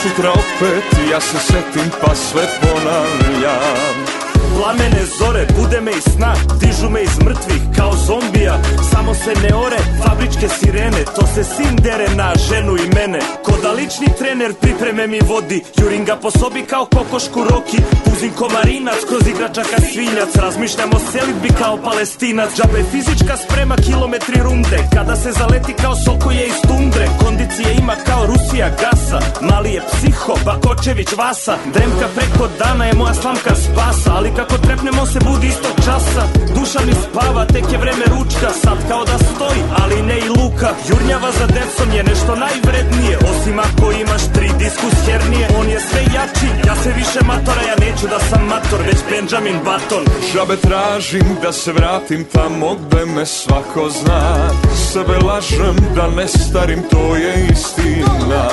[0.02, 4.23] Sutra opet ja se setim pa sve ponavljam
[4.56, 8.58] Plamene zore, bude me iz sna Dižu me iz mrtvih kao zombija.
[8.92, 13.18] Samo se ne ore, fabričke sirene To se sin dere na ženu i mene.
[13.42, 17.78] Ko da lični trener pripreme mi vodi Jurim ga po sobi kao kokošku roki.
[18.04, 22.50] Puzim komarinac kroz igračaka svinjac Razmišljam o selitbi kao palestinac.
[22.56, 27.06] Džabe fizička sprema kilometri runde Kada se zaleti kao sokoje iz tundre.
[27.24, 31.56] Kondicije ima kao Rusija gasa Mali je psiho, Bakočević Vasa.
[31.74, 36.22] Dremka preko dana je moja slamka spasa Ali kako trepnemo se budi istog časa.
[36.56, 38.48] Duša mi spava, tek je vreme ručka.
[38.62, 40.70] Sad kao da stoji, ali ne i luka.
[40.88, 43.18] Jurnjava za decom je nešto najvrednije.
[43.30, 47.76] Osim ako imaš tri diskus hernije On je sve jači, ja se više matora Ja
[47.84, 50.04] neću da sam mator, već Benjamin Button.
[50.32, 54.50] Žabe tražim da se vratim tamo gde me svako zna.
[54.92, 58.48] Sebe lažem da ne starim, to je istina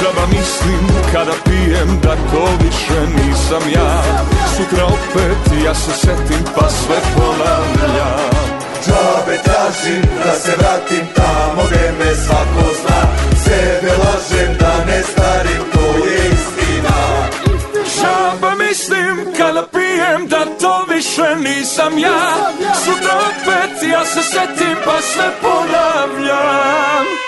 [0.00, 0.80] Žaba mislim
[1.12, 4.02] kada pijem da to više nisam ja.
[4.56, 8.48] Sutra opet ja se setim pa sve ponavljam
[8.86, 13.00] Džabe tražim da se vratim tamo gde me svako zna.
[13.44, 16.98] Sebe lažem da ne starim, to je istina.
[17.96, 22.52] Žaba mislim kada pijem da to više nisam ja.
[22.84, 27.27] Sutra opet ja se setim pa sve ponavljam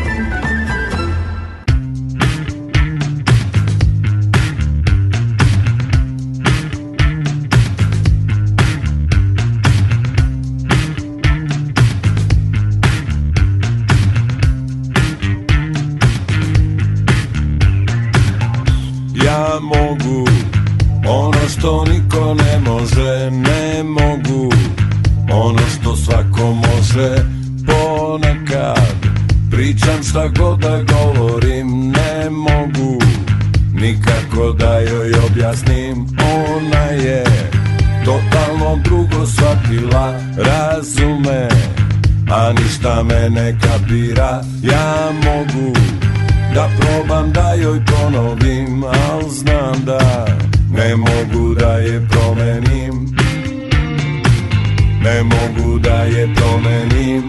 [55.01, 57.23] Ne mogu da je promenim.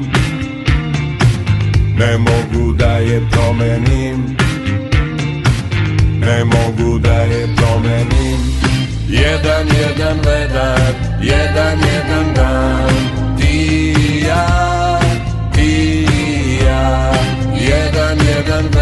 [1.98, 4.36] Ne mogu da je promenim.
[6.20, 8.40] Ne mogu da je promenim.
[9.08, 12.90] Jedan, jedan vedar Jedan, jedan dan.
[13.38, 15.00] Ti i ja
[15.54, 17.12] Ti i ja.
[17.54, 18.81] Jedan, jedan vedar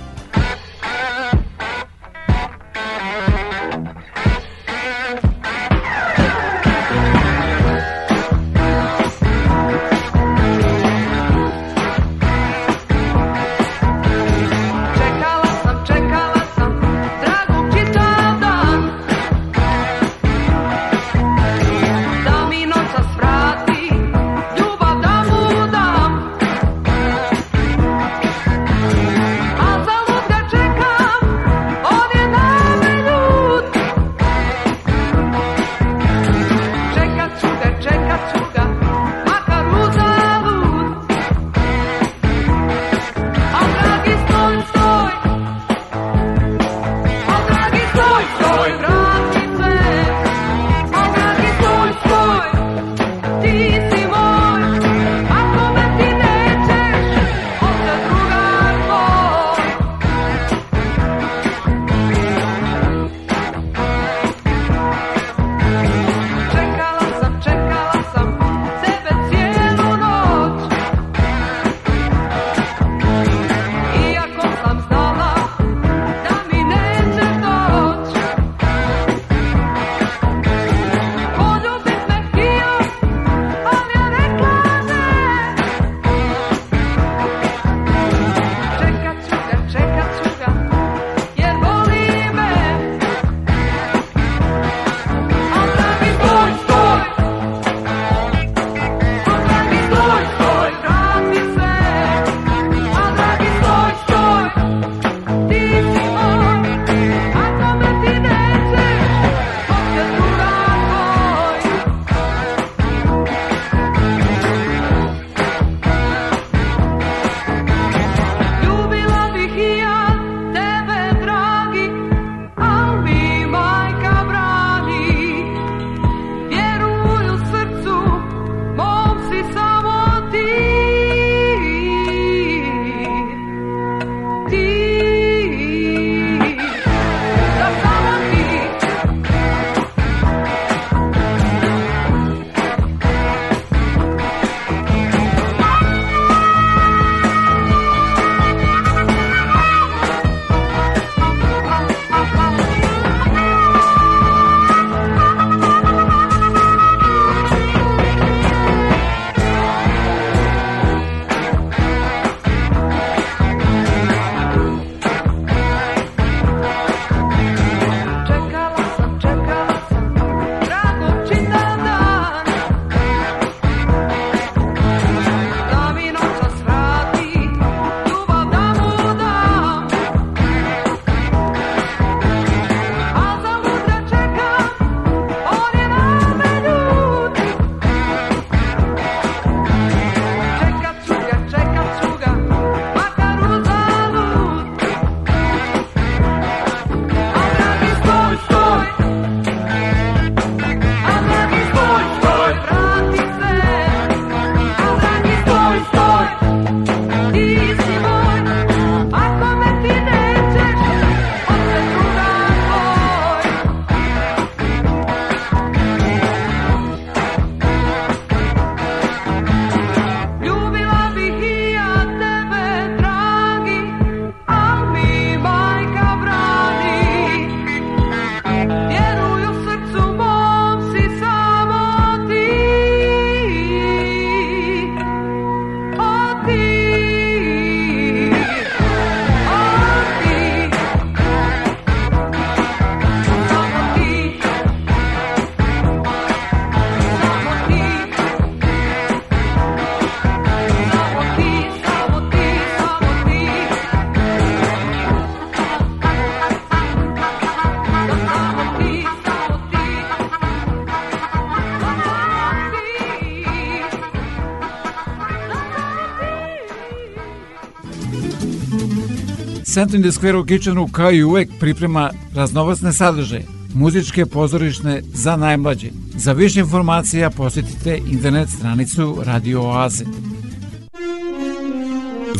[269.73, 275.35] Center in the Square u Kitchenu kao i uvek priprema raznovacne sadržaje, muzičke pozorišne za
[275.35, 275.89] najmlađe.
[276.15, 280.05] Za više informacija posjetite internet stranicu Radio Oaze.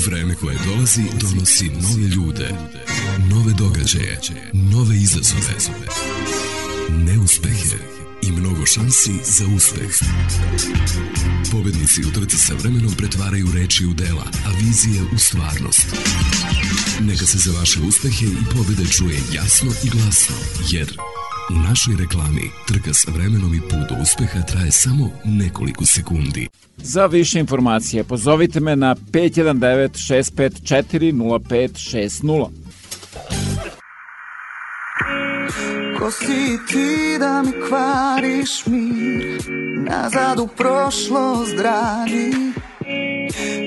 [0.08, 2.50] Vreme koje dolazi donosi nove ljude,
[3.30, 4.20] nove događaje,
[4.54, 5.56] nove izazove,
[6.90, 7.78] neuspehe
[8.22, 9.96] i mnogo šansi za uspeh.
[11.52, 15.96] Pobednici u trci sa vremenom pretvaraju reči u dela, a vizije u stvarnost.
[17.08, 20.36] Neka se za vaše uspehe i pobede čuje jasno i glasno,
[20.72, 20.98] jer
[21.50, 26.48] u našoj reklami trka sa vremenom i put do uspeha traje samo nekoliko sekundi.
[26.78, 29.90] Za više informacije pozovite me na 519
[30.38, 32.48] 654 0560.
[36.00, 39.42] Ko si ti da mi kvariš mir
[39.90, 42.32] Nazad u prošlost dragi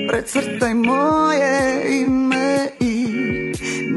[0.09, 2.34] Precrtaj moje ime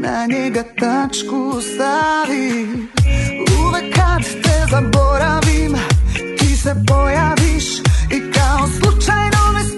[0.09, 2.67] Na njega tačku stavi.
[3.61, 5.77] Uvek kad te zaboravim
[6.39, 7.65] Ti se pojaviš
[8.11, 9.78] I kao slučajno me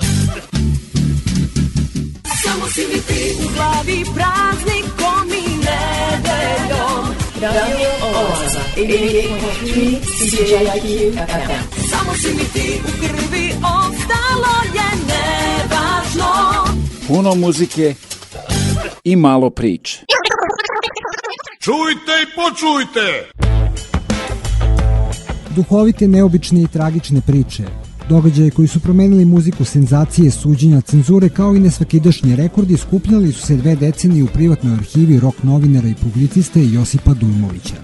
[3.61, 7.05] Glavi praznikom i nedeljom
[7.41, 16.33] Radio Oaza 88.3 CJIQ FM Samo si mi ti u krvi, ostalo je nevažno
[17.07, 17.95] Puno muzike
[19.03, 19.99] i malo priče.
[21.59, 23.31] Čujte i počujte!
[25.55, 27.63] Duhovite, neobične i tragične priče,
[28.11, 33.55] Događaje koji su promenili muziku senzacije, suđenja, cenzure kao i nesvakidašnji rekordi skupljali su se
[33.55, 37.75] dve decenije u privatnoj arhivi rok novinara i publiciste Josipa Dujmovića.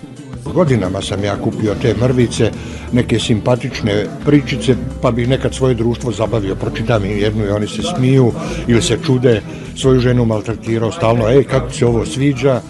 [0.53, 2.51] Godinama sam ja kupio te mrvice,
[2.91, 7.81] neke simpatične pričice, pa bih nekad svoje društvo zabavio, pročitam im jednu i oni se
[7.95, 8.31] smiju
[8.67, 9.41] ili se čude,
[9.75, 12.61] svoju ženu maltretirao stalno, ej, kako se ovo sviđa.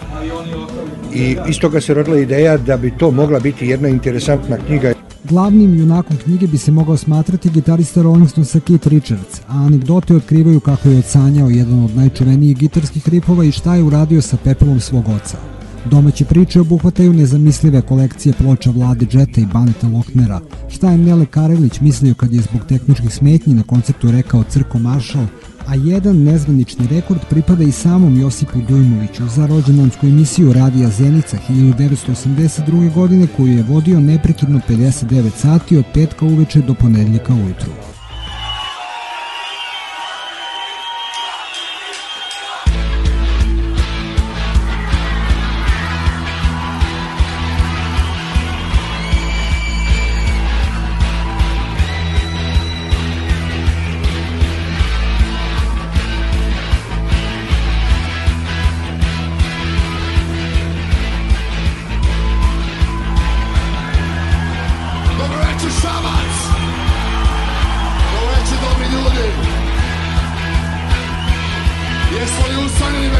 [1.14, 4.94] I iz toga se rodila ideja da bi to mogla biti jedna interesantna knjiga.
[5.28, 10.60] Glavnim junakom knjige bi se mogao smatrati gitarista Rolling Stonesa Keith Richards, a anegdote otkrivaju
[10.60, 15.08] kako je odsanjao jedan od najčuvenijih gitarskih ripova i šta je uradio sa pepelom svog
[15.08, 15.38] oca.
[15.84, 21.80] Domaće priče obuhvataju nezamislive kolekcije ploča Vlade Džeta i Baneta Loknera, šta je Nele Karelić
[21.80, 25.26] mislio kad je zbog tehničkih smetnji na koncertu rekao Crko Maršal,
[25.68, 32.94] a jedan nezvanični rekord pripada i samom Josipu Dujmoviću za rođendansku emisiju Radija Zenica 1982.
[32.94, 37.97] godine koju je vodio neprekidno 59 sati od petka uveče do ponedljika ujutru.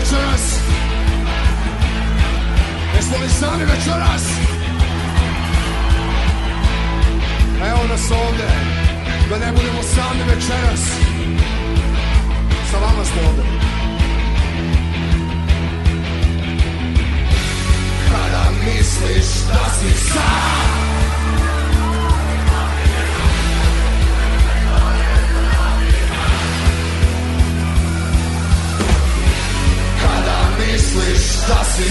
[0.08, 0.60] Večeras?
[2.96, 4.22] Jesmo li sami večeras?
[7.70, 8.48] Evo nas ovde,
[9.30, 10.80] da ne budemo sami večeras.
[12.70, 13.42] Sa vama smo ovde.
[18.10, 20.87] Kada misliš da si sam
[30.58, 31.90] misliš da si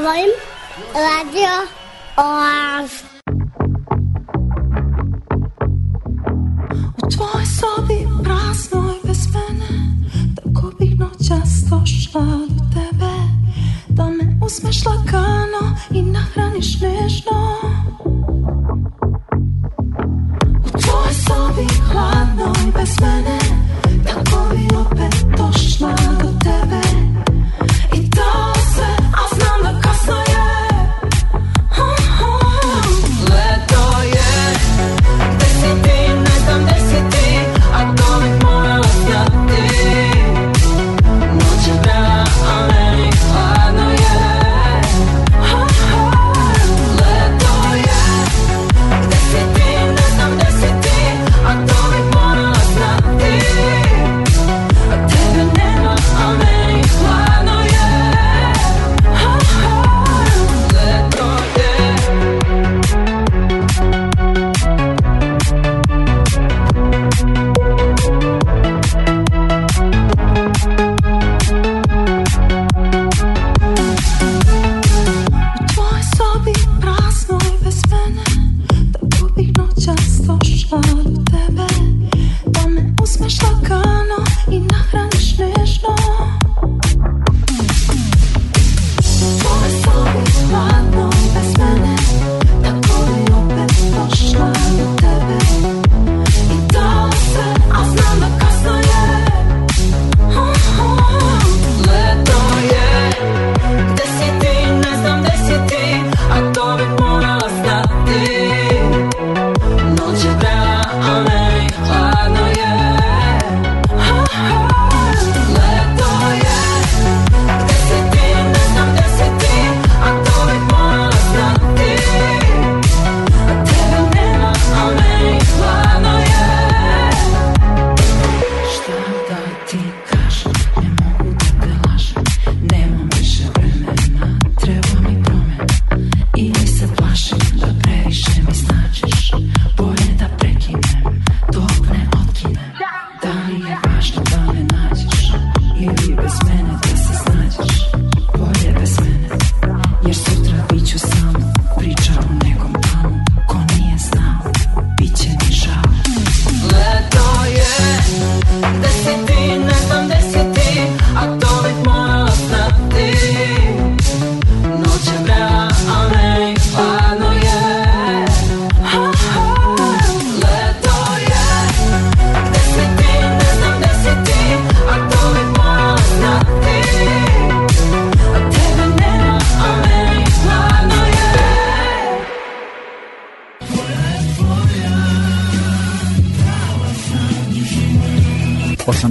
[0.00, 0.39] volume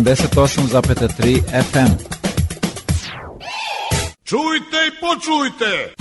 [0.04, 1.92] 88,3 FM.
[4.24, 5.94] Čujte i počujte!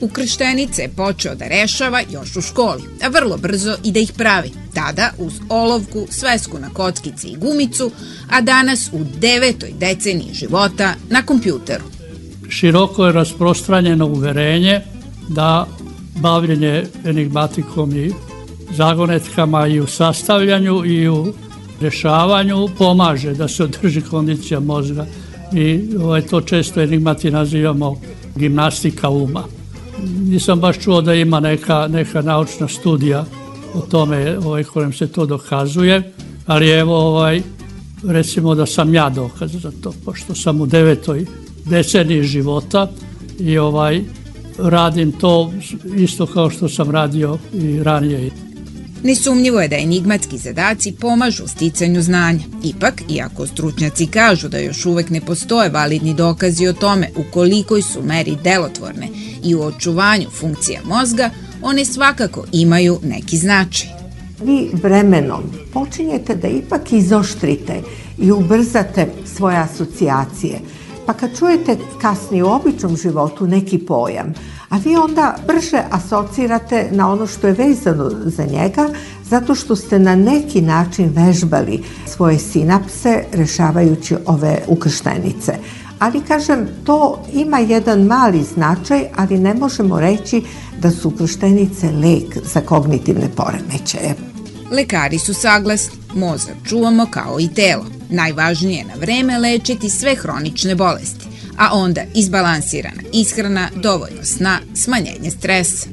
[0.00, 4.50] Ukrštenice je počeo da rešava još u školi, a vrlo brzo i da ih pravi.
[4.74, 7.90] Tada uz olovku, svesku na kockici i gumicu,
[8.30, 11.84] a danas u devetoj deceniji života na kompjuteru.
[12.48, 14.80] Široko je rasprostranjeno uverenje
[15.28, 15.66] da
[16.16, 18.12] bavljenje enigmatikom i
[18.70, 21.34] zagonetkama i u sastavljanju i u
[21.80, 25.06] rešavanju pomaže da se održi kondicija mozga
[25.52, 28.00] i ovaj, to često enigmati nazivamo
[28.36, 29.44] gimnastika uma.
[30.24, 33.24] Nisam baš čuo da ima neka, neka naučna studija
[33.74, 36.12] o tome ovaj, kojem se to dokazuje,
[36.46, 37.42] ali evo ovaj,
[38.08, 41.26] recimo da sam ja dokaz za to, pošto sam u devetoj
[41.64, 42.88] deceniji života
[43.38, 44.04] i ovaj
[44.58, 45.52] radim to
[45.96, 48.30] isto kao što sam radio i ranije.
[49.04, 52.40] Nesumnjivo je da enigmatski zadaci pomažu u sticanju znanja.
[52.64, 57.82] Ipak, iako stručnjaci kažu da još uvek ne postoje validni dokazi o tome u kolikoj
[57.82, 59.08] su meri delotvorne
[59.44, 61.30] i u očuvanju funkcija mozga,
[61.62, 63.90] one svakako imaju neki značaj.
[64.44, 67.82] Vi vremenom počinjete da ipak izoštrite
[68.18, 70.60] i ubrzate svoje asocijacije.
[71.06, 74.34] Pa kad čujete kasnije u običnom životu neki pojam,
[74.68, 78.88] a vi onda brže asocirate na ono što je vezano za njega,
[79.24, 85.58] zato što ste na neki način vežbali svoje sinapse rešavajući ove ukrštenice.
[85.98, 90.42] Ali kažem, to ima jedan mali značaj, ali ne možemo reći
[90.78, 94.14] da su ukrštenice lek za kognitivne poremećaje.
[94.70, 97.84] Lekari su saglasni, mozak čuvamo kao i telo.
[98.10, 105.30] Najvažnije je na vreme lečiti sve hronične bolesti, a onda izbalansirana ishrana, dovoljno sna, smanjenje
[105.30, 105.88] stresa.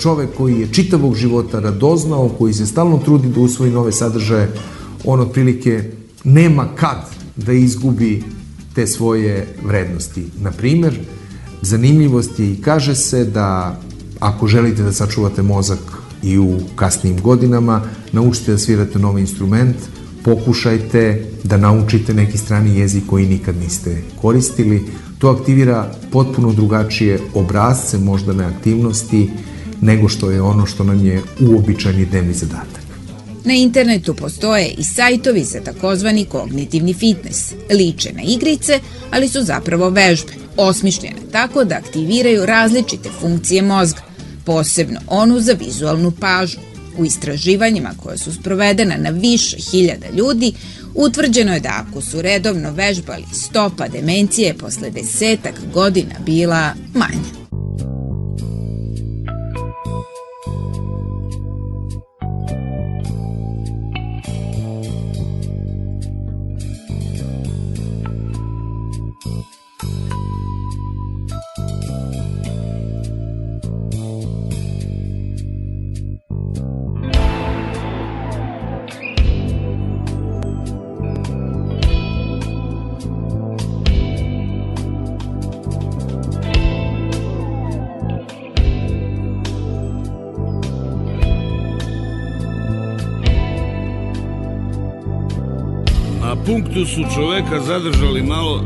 [0.00, 4.52] Čovek koji je čitavog života radoznao, koji se stalno trudi da usvoji nove sadržaje,
[5.04, 5.92] on otprilike
[6.24, 8.22] nema kad da izgubi
[8.74, 10.26] te svoje vrednosti.
[10.40, 11.00] Na primer,
[11.62, 13.80] zanimljivost je i kaže se da
[14.20, 15.78] ako želite da sačuvate mozak
[16.22, 17.82] i u kasnijim godinama,
[18.12, 19.76] naučite da svirate novi instrument,
[20.24, 24.84] pokušajte da naučite neki strani jezik koji nikad niste koristili.
[25.18, 29.30] To aktivira potpuno drugačije obrazce moždane aktivnosti
[29.80, 32.88] nego što je ono što nam je uobičajni dnevni zadatak.
[33.44, 37.52] Na internetu postoje i sajtovi za takozvani kognitivni fitness.
[37.70, 38.80] Liče na igrice,
[39.10, 44.00] ali su zapravo vežbe, osmišljene tako da aktiviraju različite funkcije mozga,
[44.44, 46.60] posebno onu za vizualnu pažnju.
[46.98, 50.52] U istraživanjima koje su sprovedena na više hiljada ljudi,
[50.94, 57.37] utvrđeno je da ako su redovno vežbali, stopa demencije posle desetak godina bila manja.
[96.48, 98.64] Punktu su čoveka zadržali malo.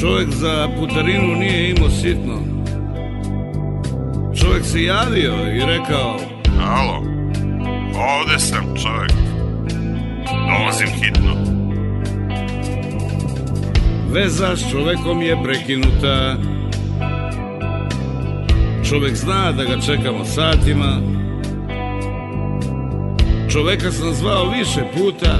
[0.00, 2.38] Čovek za putarinu nije imao sitno.
[4.40, 6.16] Čovek se javio i rekao
[6.60, 6.96] Alo,
[7.94, 9.12] ovde sam čovek.
[10.28, 11.36] Dolazim hitno.
[14.12, 16.36] Veza s čovekom je prekinuta.
[18.88, 21.19] Čovek zna da ga čekamo satima.
[23.52, 25.38] Čoveka sam zvao više puta.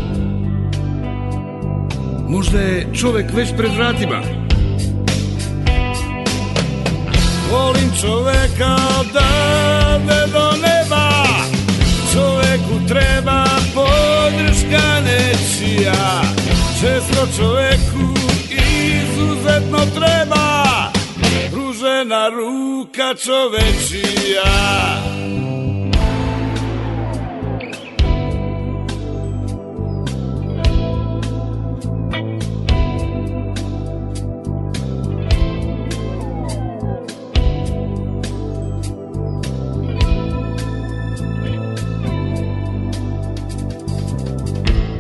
[2.29, 4.23] Možda je čovek već pred vratima.
[7.51, 11.25] Volim čoveka odavde do neba
[12.13, 16.23] Čoveku treba podrška nečija
[16.81, 18.15] Često čoveku
[18.51, 20.91] izuzetno treba
[21.51, 25.00] Pružena ruka čovečija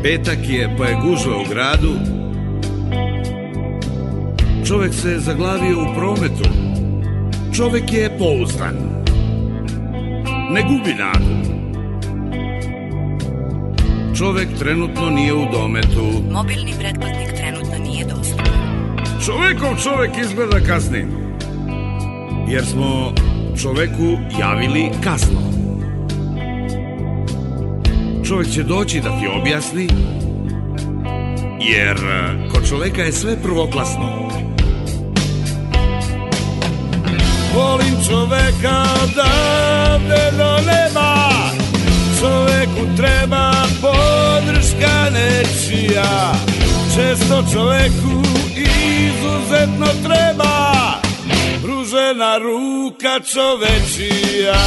[0.03, 1.93] Petak je, pa je gužva u gradu.
[4.67, 6.51] Čovek se zaglavio u prometu.
[7.57, 8.77] Čovek je pouzdan.
[10.51, 11.61] Ne gubi nadu.
[14.19, 16.07] Čovek trenutno nije u dometu.
[16.33, 18.47] Mobilni pretplatnik trenutno nije dostupan.
[19.27, 21.07] Čovekov čovek izgleda kasni.
[22.49, 23.13] Jer smo
[23.63, 25.50] čoveku javili kasno.
[28.31, 29.89] Čovek će doći da ti objasni,
[31.61, 34.31] jer e, kod čoveka je sve prvoklasno.
[37.55, 41.31] Volim čoveka odavde do neba,
[42.21, 46.33] čoveku treba podrška nečija.
[46.97, 48.23] Često čoveku
[48.57, 50.95] izuzetno treba
[51.63, 54.61] pružena ruka čovečija.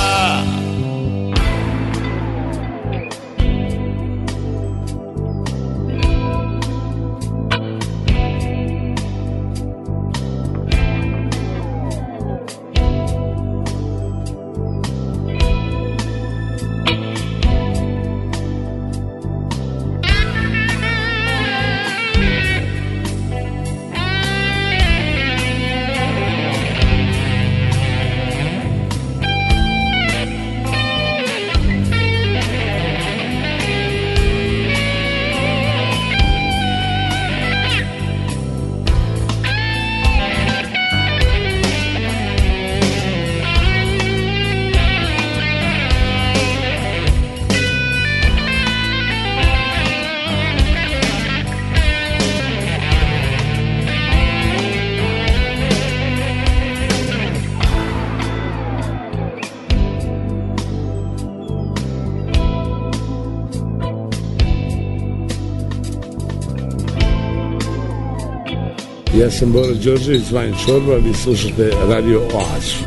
[69.34, 72.78] Sam Bora Đorđević, Vajn Čorba, vi slušate Radio Oazu.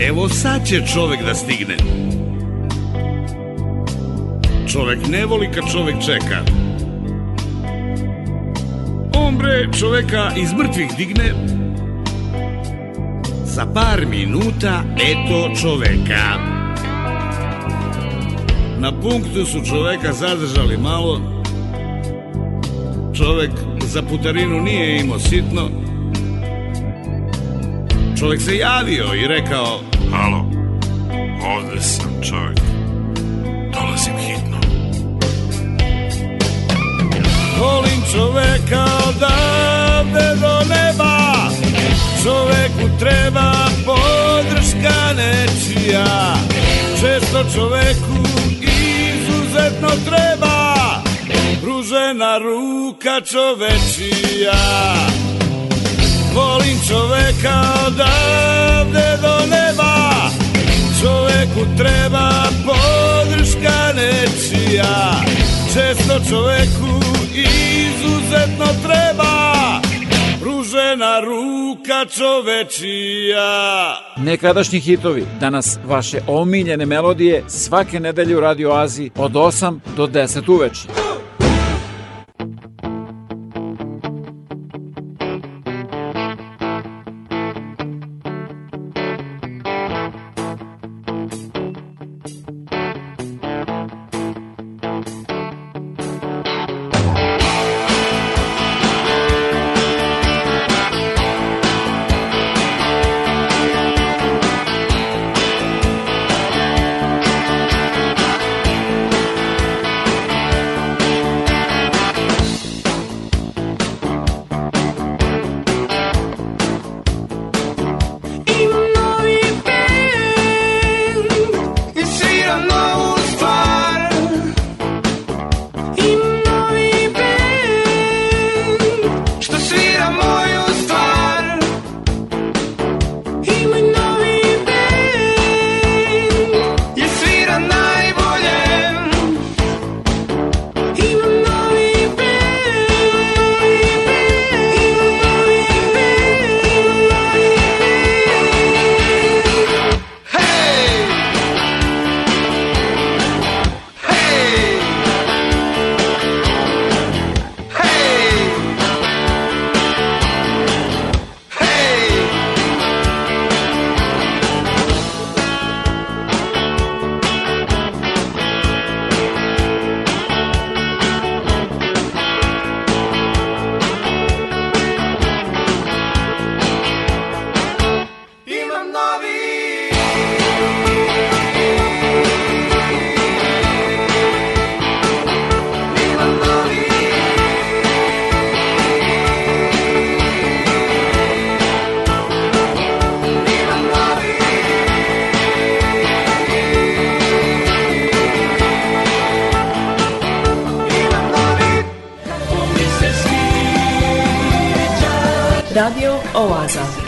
[0.00, 1.76] Evo sad će čovek da stigne.
[4.72, 6.40] Čovek ne voli kad čovek čeka.
[9.14, 11.34] On bre čoveka iz mrtvih digne.
[13.44, 16.56] Za par minuta eto čoveka.
[18.78, 21.35] Na punktu su čoveka zadržali malo.
[23.16, 23.50] Čovek
[23.86, 25.68] za putarinu nije imao sitno.
[28.18, 29.80] Čovek se javio i rekao
[30.12, 30.44] Halo,
[31.56, 32.60] ovde sam čovjek.
[33.72, 34.58] Dolazim hitno.
[37.60, 41.16] Volim čoveka odavde do neba
[42.22, 43.52] Čoveku treba
[43.86, 46.34] podrška nečija
[47.00, 48.28] Često čoveku
[48.60, 50.55] izuzetno treba
[51.66, 54.52] Pružena ruka čovečija.
[56.34, 59.94] Volim čoveka odavde do neba.
[61.00, 62.30] Čoveku treba
[62.66, 65.24] podrška nečija.
[65.74, 67.00] Često čoveku
[67.34, 69.80] izuzetno treba.
[70.40, 73.96] Pružena ruka čovečija.
[74.16, 80.52] Nekadašnji hitovi, danas vaše omiljene melodije svake nedelje u Radio Aziji od 8 do 10
[80.52, 81.15] uveče.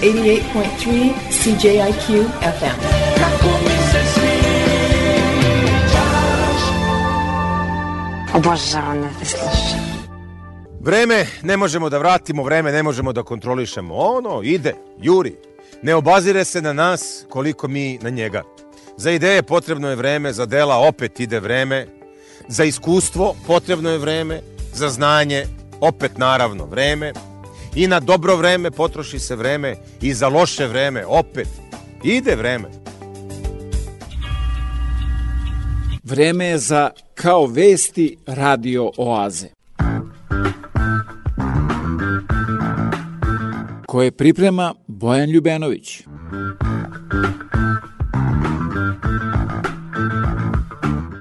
[0.09, 2.81] 88.3 CJIQ FM.
[3.19, 4.33] Kako mi se sviđaš
[8.35, 10.09] Obožavam da te slušam.
[10.81, 13.95] Vreme ne možemo da vratimo, vreme ne možemo da kontrolišemo.
[13.95, 15.37] Ono ide, juri.
[15.83, 18.43] Ne obazire se na nas koliko mi na njega.
[18.97, 21.87] Za ideje potrebno je vreme, za dela opet ide vreme,
[22.49, 24.41] za iskustvo potrebno je vreme,
[24.75, 25.45] za znanje
[25.81, 27.13] opet naravno vreme
[27.79, 31.49] i na dobro vreme potroši se vreme i za loše vreme opet
[32.05, 32.69] ide vreme.
[36.05, 39.49] Vreme je za Kao vesti Radio Oaze.
[43.87, 46.03] Koje priprema Bojan Ljubenović.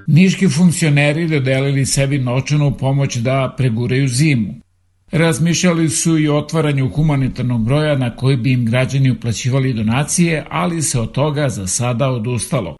[0.06, 4.67] Niški funkcioneri dodelili sebi novčanu pomoć da preguraju zimu.
[5.12, 10.82] Razmišljali su i o otvaranju humanitarnog broja na koji bi im građani uplaćivali donacije, ali
[10.82, 12.76] se od toga za sada odustalo.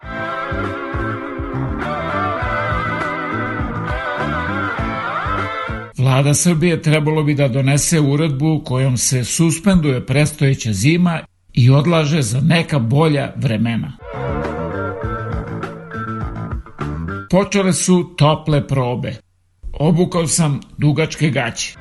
[5.99, 11.21] Vlada Srbije trebalo bi da donese uredbu kojom se suspenduje prestojeća zima
[11.53, 13.93] i odlaže za neka bolja vremena.
[17.31, 19.17] Počele su tople probe.
[19.73, 21.75] Obukao sam dugačke gaće.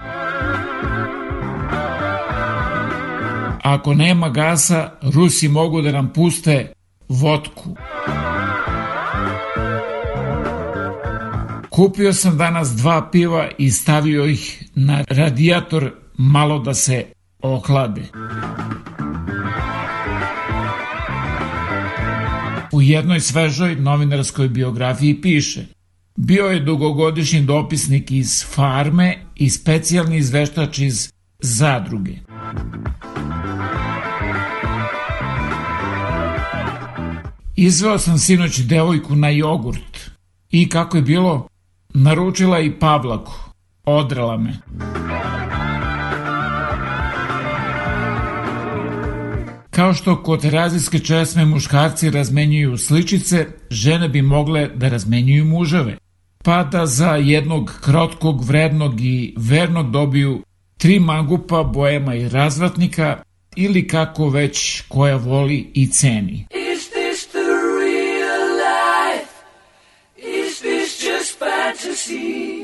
[3.68, 6.74] Ako nema gasa, Rusi mogu da nam puste
[7.10, 7.76] vodku.
[11.70, 17.06] Kupio sam danas dva piva i stavio ih na radijator malo da se
[17.40, 18.02] ohlade.
[22.72, 25.66] U jednoj svežoj novinarskoj biografiji piše
[26.16, 32.16] Bio je dugogodišnji dopisnik iz farme i specijalni izveštač iz zadruge.
[37.60, 40.12] Izveo sam sinoć devojku na jogurt
[40.52, 41.48] i kako je bilo,
[41.94, 43.34] naručila i Pavlaku.
[43.86, 44.54] Odrala me.
[49.70, 55.98] Kao što kod terazijske česme muškarci razmenjuju sličice, žene bi mogle da razmenjuju muževe.
[56.44, 60.44] Pa da za jednog krotkog, vrednog i vernog dobiju
[60.78, 63.24] tri mangupa, bojema i razvratnika
[63.56, 66.46] ili kako već koja voli i ceni.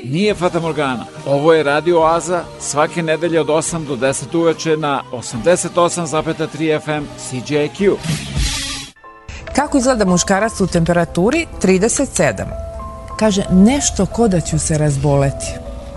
[0.04, 1.06] Nije Fata Morgana.
[1.26, 7.96] Ovo je Radio Oaza svake nedelje od 8 do 10 uveče na 88,3 FM CJQ.
[9.56, 12.46] Kako izgleda muškarac u temperaturi 37?
[13.20, 15.46] Kaže, nešto ko da ću se razboleti.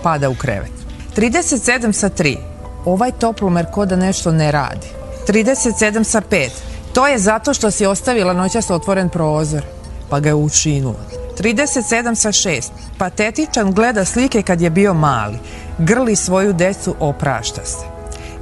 [0.02, 0.72] Pada u krevet.
[1.16, 2.36] 37 sa 3.
[2.84, 4.86] Ovaj toplomer ko da nešto ne radi.
[5.28, 6.50] 37 sa 5.
[6.92, 9.62] To je zato što si ostavila noćas otvoren prozor,
[10.10, 10.98] pa ga je učinula.
[11.38, 12.70] 37 sa 6.
[12.98, 15.38] Patetičan gleda slike kad je bio mali.
[15.78, 17.96] Grli svoju decu, oprašta se.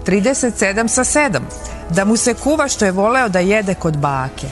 [0.07, 1.41] 37 sa 7.
[1.91, 4.47] Da mu se kuva što je voleo da jede kod bake.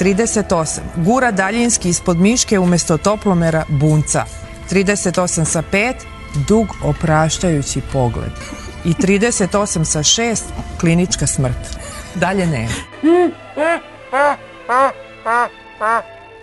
[0.00, 0.80] 38.
[0.96, 4.24] Gura daljinski ispod miške umesto toplomera bunca.
[4.70, 5.94] 38 sa 5.
[6.48, 8.32] Dug opraštajući pogled.
[8.84, 10.42] I 38 sa 6.
[10.80, 11.76] Klinička smrt.
[12.14, 12.72] Dalje nema.